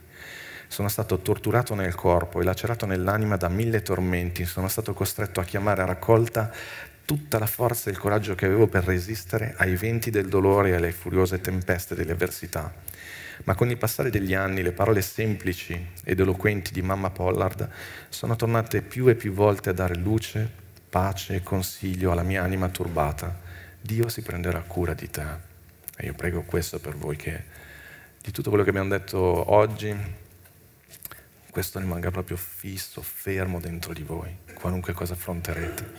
Sono 0.68 0.88
stato 0.90 1.20
torturato 1.20 1.76
nel 1.76 1.96
corpo 1.96 2.42
e 2.42 2.44
lacerato 2.44 2.86
nell'anima 2.86 3.38
da 3.38 3.50
mille 3.50 3.82
tormenti, 3.82 4.46
sono 4.46 4.68
stato 4.68 4.94
costretto 4.94 5.40
a 5.40 5.44
chiamare 5.44 5.82
a 5.82 5.86
raccolta 5.86 6.52
tutta 7.06 7.38
la 7.38 7.46
forza 7.46 7.90
e 7.90 7.94
il 7.94 8.00
coraggio 8.00 8.34
che 8.36 8.46
avevo 8.46 8.68
per 8.68 8.84
resistere 8.84 9.54
ai 9.58 9.76
venti 9.76 10.10
del 10.10 10.28
dolore 10.28 10.70
e 10.70 10.76
alle 10.76 10.92
furiose 10.92 11.40
tempeste 11.40 11.96
delle 11.96 12.14
avversità. 12.14 12.74
Ma 13.44 13.54
con 13.54 13.70
il 13.70 13.78
passare 13.78 14.10
degli 14.10 14.34
anni 14.34 14.64
le 14.64 14.72
parole 14.72 15.02
semplici 15.02 15.92
ed 16.04 16.20
eloquenti 16.20 16.72
di 16.74 16.82
mamma 16.82 17.12
Pollard 17.12 17.70
sono 18.10 18.36
tornate 18.36 18.82
più 18.82 19.08
e 19.08 19.16
più 19.16 19.34
volte 19.34 19.70
a 19.70 19.74
dare 19.74 19.96
luce, 19.96 20.50
pace 20.90 21.36
e 21.36 21.44
consiglio 21.44 22.12
alla 22.12 22.24
mia 22.24 22.42
anima 22.42 22.70
turbata. 22.70 23.40
Dio 23.80 24.10
si 24.10 24.22
prenderà 24.22 24.62
cura 24.62 24.94
di 24.94 25.10
te. 25.10 25.26
E 25.98 26.08
io 26.08 26.14
prego 26.14 26.42
questo 26.42 26.80
per 26.80 26.96
voi 26.96 27.18
che 27.18 27.44
di 28.22 28.32
tutto 28.32 28.50
quello 28.50 28.64
che 28.64 28.72
abbiamo 28.72 28.90
detto 28.90 29.20
oggi, 29.54 29.96
questo 31.56 31.80
rimanga 31.80 32.12
proprio 32.12 32.36
fisso, 32.36 33.02
fermo 33.02 33.62
dentro 33.62 33.94
di 33.94 34.04
voi, 34.04 34.40
qualunque 34.56 34.92
cosa 34.92 35.14
affronterete. 35.14 35.90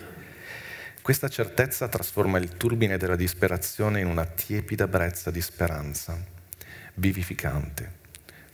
Questa 1.00 1.30
certezza 1.30 1.88
trasforma 1.88 2.36
il 2.36 2.58
turbine 2.58 2.98
della 2.98 3.16
disperazione 3.16 4.00
in 4.00 4.06
una 4.06 4.26
tiepida 4.26 4.86
brezza 4.86 5.30
di 5.30 5.40
speranza, 5.40 6.22
vivificante. 6.96 7.90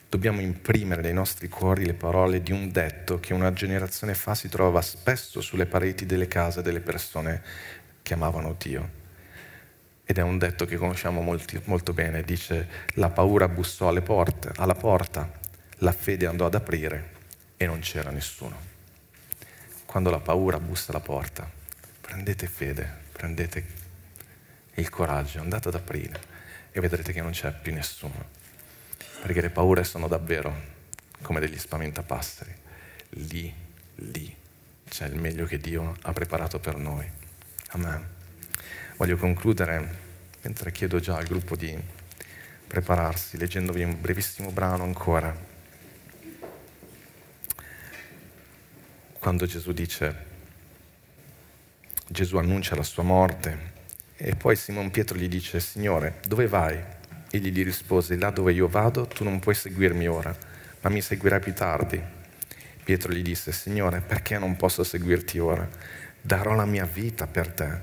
Dobbiamo 0.08 0.42
imprimere 0.42 1.02
nei 1.02 1.12
nostri 1.12 1.48
cuori 1.48 1.86
le 1.86 1.94
parole 1.94 2.40
di 2.40 2.52
un 2.52 2.70
detto 2.70 3.18
che 3.18 3.34
una 3.34 3.52
generazione 3.52 4.14
fa 4.14 4.36
si 4.36 4.48
trovava 4.48 4.80
spesso 4.80 5.40
sulle 5.40 5.66
pareti 5.66 6.06
delle 6.06 6.28
case 6.28 6.62
delle 6.62 6.78
persone 6.78 7.42
che 8.00 8.14
amavano 8.14 8.54
Dio. 8.56 8.88
Ed 10.04 10.18
è 10.18 10.22
un 10.22 10.38
detto 10.38 10.66
che 10.66 10.76
conosciamo 10.76 11.20
molti, 11.20 11.60
molto 11.64 11.92
bene, 11.92 12.22
dice 12.22 12.68
la 12.94 13.10
paura 13.10 13.48
bussò 13.48 13.88
alle 13.88 14.02
porte, 14.02 14.52
alla 14.54 14.76
porta, 14.76 15.40
la 15.82 15.92
fede 15.92 16.26
andò 16.26 16.46
ad 16.46 16.54
aprire 16.54 17.10
e 17.56 17.66
non 17.66 17.80
c'era 17.80 18.10
nessuno. 18.10 18.70
Quando 19.84 20.10
la 20.10 20.20
paura 20.20 20.60
bussa 20.60 20.92
alla 20.92 21.00
porta, 21.00 21.48
prendete 22.00 22.46
fede, 22.46 22.88
prendete 23.10 23.66
il 24.74 24.88
coraggio, 24.88 25.40
andate 25.40 25.68
ad 25.68 25.74
aprire 25.74 26.20
e 26.70 26.80
vedrete 26.80 27.12
che 27.12 27.20
non 27.20 27.32
c'è 27.32 27.52
più 27.52 27.74
nessuno. 27.74 28.40
Perché 29.22 29.40
le 29.40 29.50
paure 29.50 29.82
sono 29.82 30.06
davvero 30.06 30.70
come 31.20 31.40
degli 31.40 31.58
spaventapasseri. 31.58 32.54
Lì, 33.10 33.52
lì 33.96 34.34
c'è 34.88 35.06
il 35.06 35.16
meglio 35.16 35.46
che 35.46 35.58
Dio 35.58 35.96
ha 36.02 36.12
preparato 36.12 36.60
per 36.60 36.76
noi. 36.76 37.08
Amen. 37.70 38.08
Voglio 38.96 39.16
concludere, 39.16 39.98
mentre 40.42 40.70
chiedo 40.70 41.00
già 41.00 41.16
al 41.16 41.26
gruppo 41.26 41.56
di 41.56 41.76
prepararsi, 42.68 43.36
leggendovi 43.36 43.82
un 43.82 44.00
brevissimo 44.00 44.50
brano 44.52 44.84
ancora. 44.84 45.50
Quando 49.22 49.46
Gesù 49.46 49.70
dice 49.70 50.16
Gesù 52.08 52.38
annuncia 52.38 52.74
la 52.74 52.82
sua 52.82 53.04
morte 53.04 53.70
e 54.16 54.34
poi 54.34 54.56
Simon 54.56 54.90
Pietro 54.90 55.16
gli 55.16 55.28
dice, 55.28 55.60
Signore, 55.60 56.18
dove 56.26 56.48
vai? 56.48 56.76
Egli 57.30 57.52
gli 57.52 57.62
rispose, 57.62 58.16
là 58.16 58.30
dove 58.30 58.52
io 58.52 58.66
vado 58.66 59.06
tu 59.06 59.22
non 59.22 59.38
puoi 59.38 59.54
seguirmi 59.54 60.08
ora, 60.08 60.36
ma 60.80 60.90
mi 60.90 61.00
seguirai 61.00 61.38
più 61.38 61.54
tardi. 61.54 62.02
Pietro 62.82 63.12
gli 63.12 63.22
disse, 63.22 63.52
Signore, 63.52 64.00
perché 64.00 64.38
non 64.38 64.56
posso 64.56 64.82
seguirti 64.82 65.38
ora? 65.38 65.68
Darò 66.20 66.56
la 66.56 66.66
mia 66.66 66.84
vita 66.84 67.28
per 67.28 67.46
te. 67.46 67.80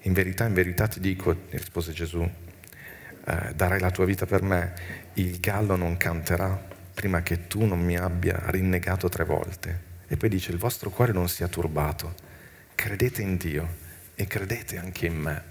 In 0.00 0.12
verità, 0.12 0.44
in 0.44 0.54
verità 0.54 0.88
ti 0.88 0.98
dico, 0.98 1.36
rispose 1.50 1.92
Gesù, 1.92 2.20
eh, 2.20 3.54
darai 3.54 3.78
la 3.78 3.92
tua 3.92 4.06
vita 4.06 4.26
per 4.26 4.42
me, 4.42 4.74
il 5.12 5.38
gallo 5.38 5.76
non 5.76 5.96
canterà 5.96 6.60
prima 6.92 7.22
che 7.22 7.46
tu 7.46 7.64
non 7.64 7.78
mi 7.78 7.96
abbia 7.96 8.42
rinnegato 8.46 9.08
tre 9.08 9.22
volte. 9.22 9.87
E 10.08 10.16
poi 10.16 10.28
dice, 10.28 10.50
il 10.50 10.58
vostro 10.58 10.90
cuore 10.90 11.12
non 11.12 11.28
sia 11.28 11.48
turbato 11.48 12.36
credete 12.78 13.22
in 13.22 13.36
Dio 13.36 13.68
e 14.14 14.28
credete 14.28 14.78
anche 14.78 15.06
in 15.06 15.16
me. 15.16 15.42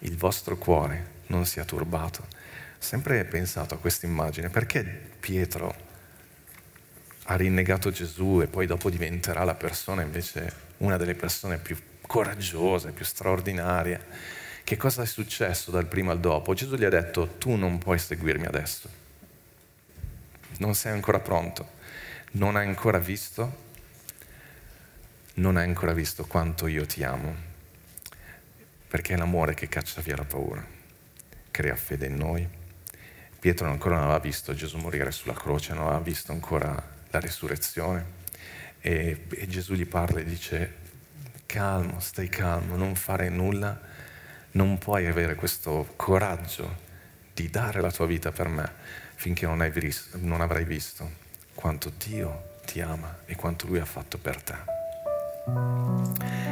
Il 0.00 0.18
vostro 0.18 0.58
cuore 0.58 1.20
non 1.28 1.46
sia 1.46 1.64
turbato. 1.64 2.26
Sempre 2.78 3.24
pensato 3.24 3.74
a 3.74 3.78
questa 3.78 4.04
immagine, 4.04 4.50
perché 4.50 4.82
Pietro 5.18 5.74
ha 7.24 7.36
rinnegato 7.36 7.90
Gesù 7.90 8.40
e 8.42 8.48
poi 8.48 8.66
dopo 8.66 8.90
diventerà 8.90 9.44
la 9.44 9.54
persona 9.54 10.02
invece 10.02 10.52
una 10.78 10.98
delle 10.98 11.14
persone 11.14 11.56
più 11.56 11.76
coraggiose, 12.02 12.92
più 12.92 13.06
straordinarie. 13.06 14.00
Che 14.62 14.76
cosa 14.76 15.02
è 15.02 15.06
successo 15.06 15.70
dal 15.70 15.86
prima 15.86 16.12
al 16.12 16.20
dopo? 16.20 16.52
Gesù 16.52 16.76
gli 16.76 16.84
ha 16.84 16.90
detto, 16.90 17.36
tu 17.38 17.54
non 17.54 17.78
puoi 17.78 17.98
seguirmi 17.98 18.44
adesso, 18.44 18.90
non 20.58 20.74
sei 20.74 20.92
ancora 20.92 21.18
pronto, 21.18 21.66
non 22.32 22.56
hai 22.56 22.66
ancora 22.66 22.98
visto 22.98 23.70
non 25.34 25.56
hai 25.56 25.64
ancora 25.64 25.92
visto 25.92 26.24
quanto 26.26 26.66
io 26.66 26.84
ti 26.86 27.02
amo, 27.02 27.34
perché 28.88 29.14
è 29.14 29.16
l'amore 29.16 29.54
che 29.54 29.68
caccia 29.68 30.00
via 30.00 30.16
la 30.16 30.24
paura, 30.24 30.64
crea 31.50 31.76
fede 31.76 32.06
in 32.06 32.16
noi. 32.16 32.48
Pietro 33.38 33.68
ancora 33.68 33.96
non 33.96 34.04
aveva 34.04 34.18
visto 34.18 34.54
Gesù 34.54 34.76
morire 34.78 35.10
sulla 35.10 35.34
croce, 35.34 35.74
non 35.74 35.84
aveva 35.84 36.00
visto 36.00 36.32
ancora 36.32 36.90
la 37.10 37.18
risurrezione 37.18 38.20
e, 38.80 39.26
e 39.30 39.48
Gesù 39.48 39.74
gli 39.74 39.86
parla 39.86 40.20
e 40.20 40.24
dice 40.24 40.74
calmo, 41.46 42.00
stai 42.00 42.28
calmo, 42.28 42.76
non 42.76 42.94
fare 42.94 43.28
nulla, 43.28 43.80
non 44.52 44.78
puoi 44.78 45.06
avere 45.06 45.34
questo 45.34 45.92
coraggio 45.96 46.90
di 47.34 47.48
dare 47.48 47.80
la 47.80 47.90
tua 47.90 48.06
vita 48.06 48.30
per 48.30 48.48
me 48.48 48.70
finché 49.14 49.46
non, 49.46 49.70
visto, 49.72 50.18
non 50.20 50.40
avrai 50.40 50.64
visto 50.64 51.10
quanto 51.54 51.92
Dio 51.96 52.58
ti 52.64 52.80
ama 52.80 53.20
e 53.24 53.36
quanto 53.36 53.66
Lui 53.66 53.78
ha 53.78 53.84
fatto 53.84 54.18
per 54.18 54.42
te. 54.42 54.81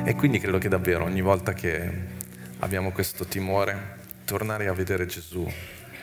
E 0.04 0.14
quindi 0.16 0.38
credo 0.38 0.58
che 0.58 0.68
davvero 0.68 1.04
ogni 1.04 1.20
volta 1.20 1.52
che 1.52 1.90
abbiamo 2.58 2.90
questo 2.90 3.24
timore, 3.24 3.98
tornare 4.24 4.66
a 4.66 4.72
vedere 4.72 5.06
Gesù, 5.06 5.46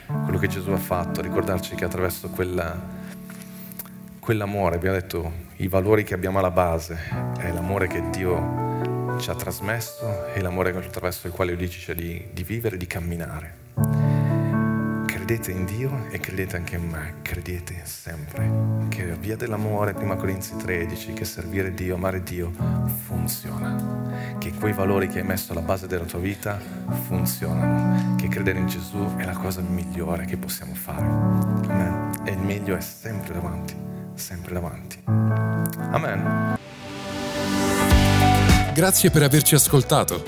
quello 0.06 0.38
che 0.38 0.47
Gesù 0.47 0.71
ha 0.71 0.78
fatto, 0.78 1.21
ricordarci 1.21 1.76
che 1.76 1.86
attraverso 1.86 2.30
quella, 2.30 2.80
quell'amore, 4.19 4.76
abbiamo 4.76 4.95
detto, 4.95 5.32
i 5.58 5.67
valori 5.67 6.04
che 6.04 6.13
abbiamo 6.13 6.39
alla 6.39 6.52
base, 6.52 6.97
è 7.38 7.52
l'amore 7.52 7.88
che 7.88 8.10
Dio 8.10 9.17
ci 9.19 9.30
ha 9.30 9.36
trasmesso 9.36 10.34
e 10.34 10.41
l'amore 10.41 10.69
attraverso 10.69 11.28
il 11.28 11.34
quale 11.34 11.54
Lui 11.54 11.67
dice 11.67 11.95
di, 11.95 12.28
di 12.32 12.43
vivere, 12.43 12.78
di 12.78 12.88
camminare 12.88 13.66
credete 15.28 15.52
in 15.52 15.66
Dio 15.66 16.06
e 16.10 16.22
credete 16.22 16.56
anche 16.56 16.78
in 16.78 16.88
me, 16.88 17.16
credete 17.22 17.82
sempre 17.84 18.50
che 18.88 19.06
la 19.06 19.16
via 19.16 19.36
dell'amore, 19.36 19.94
prima 19.94 20.16
Corinzi 20.16 20.56
13, 20.56 21.12
che 21.12 21.26
servire 21.26 21.74
Dio, 21.74 21.96
amare 21.96 22.24
Dio, 22.24 22.50
funziona, 23.06 24.38
che 24.38 24.54
quei 24.54 24.72
valori 24.72 25.10
che 25.10 25.20
hai 25.20 25.26
messo 25.26 25.52
alla 25.52 25.60
base 25.60 25.86
della 25.86 26.06
tua 26.06 26.20
vita 26.20 26.58
funzionano, 27.08 28.16
che 28.16 28.30
credere 28.30 28.60
in 28.60 28.68
Gesù 28.68 29.18
è 29.18 29.26
la 29.26 29.34
cosa 29.34 29.60
migliore 29.60 30.24
che 30.24 30.38
possiamo 30.38 30.74
fare. 30.74 31.06
E 32.24 32.32
il 32.32 32.40
meglio 32.40 32.78
è 32.78 32.82
sempre 32.82 33.34
davanti, 33.34 33.76
sempre 34.13 34.54
davanti. 34.54 35.04
Amen. 35.06 36.58
Grazie 38.74 39.10
per 39.10 39.24
averci 39.24 39.56
ascoltato. 39.56 40.24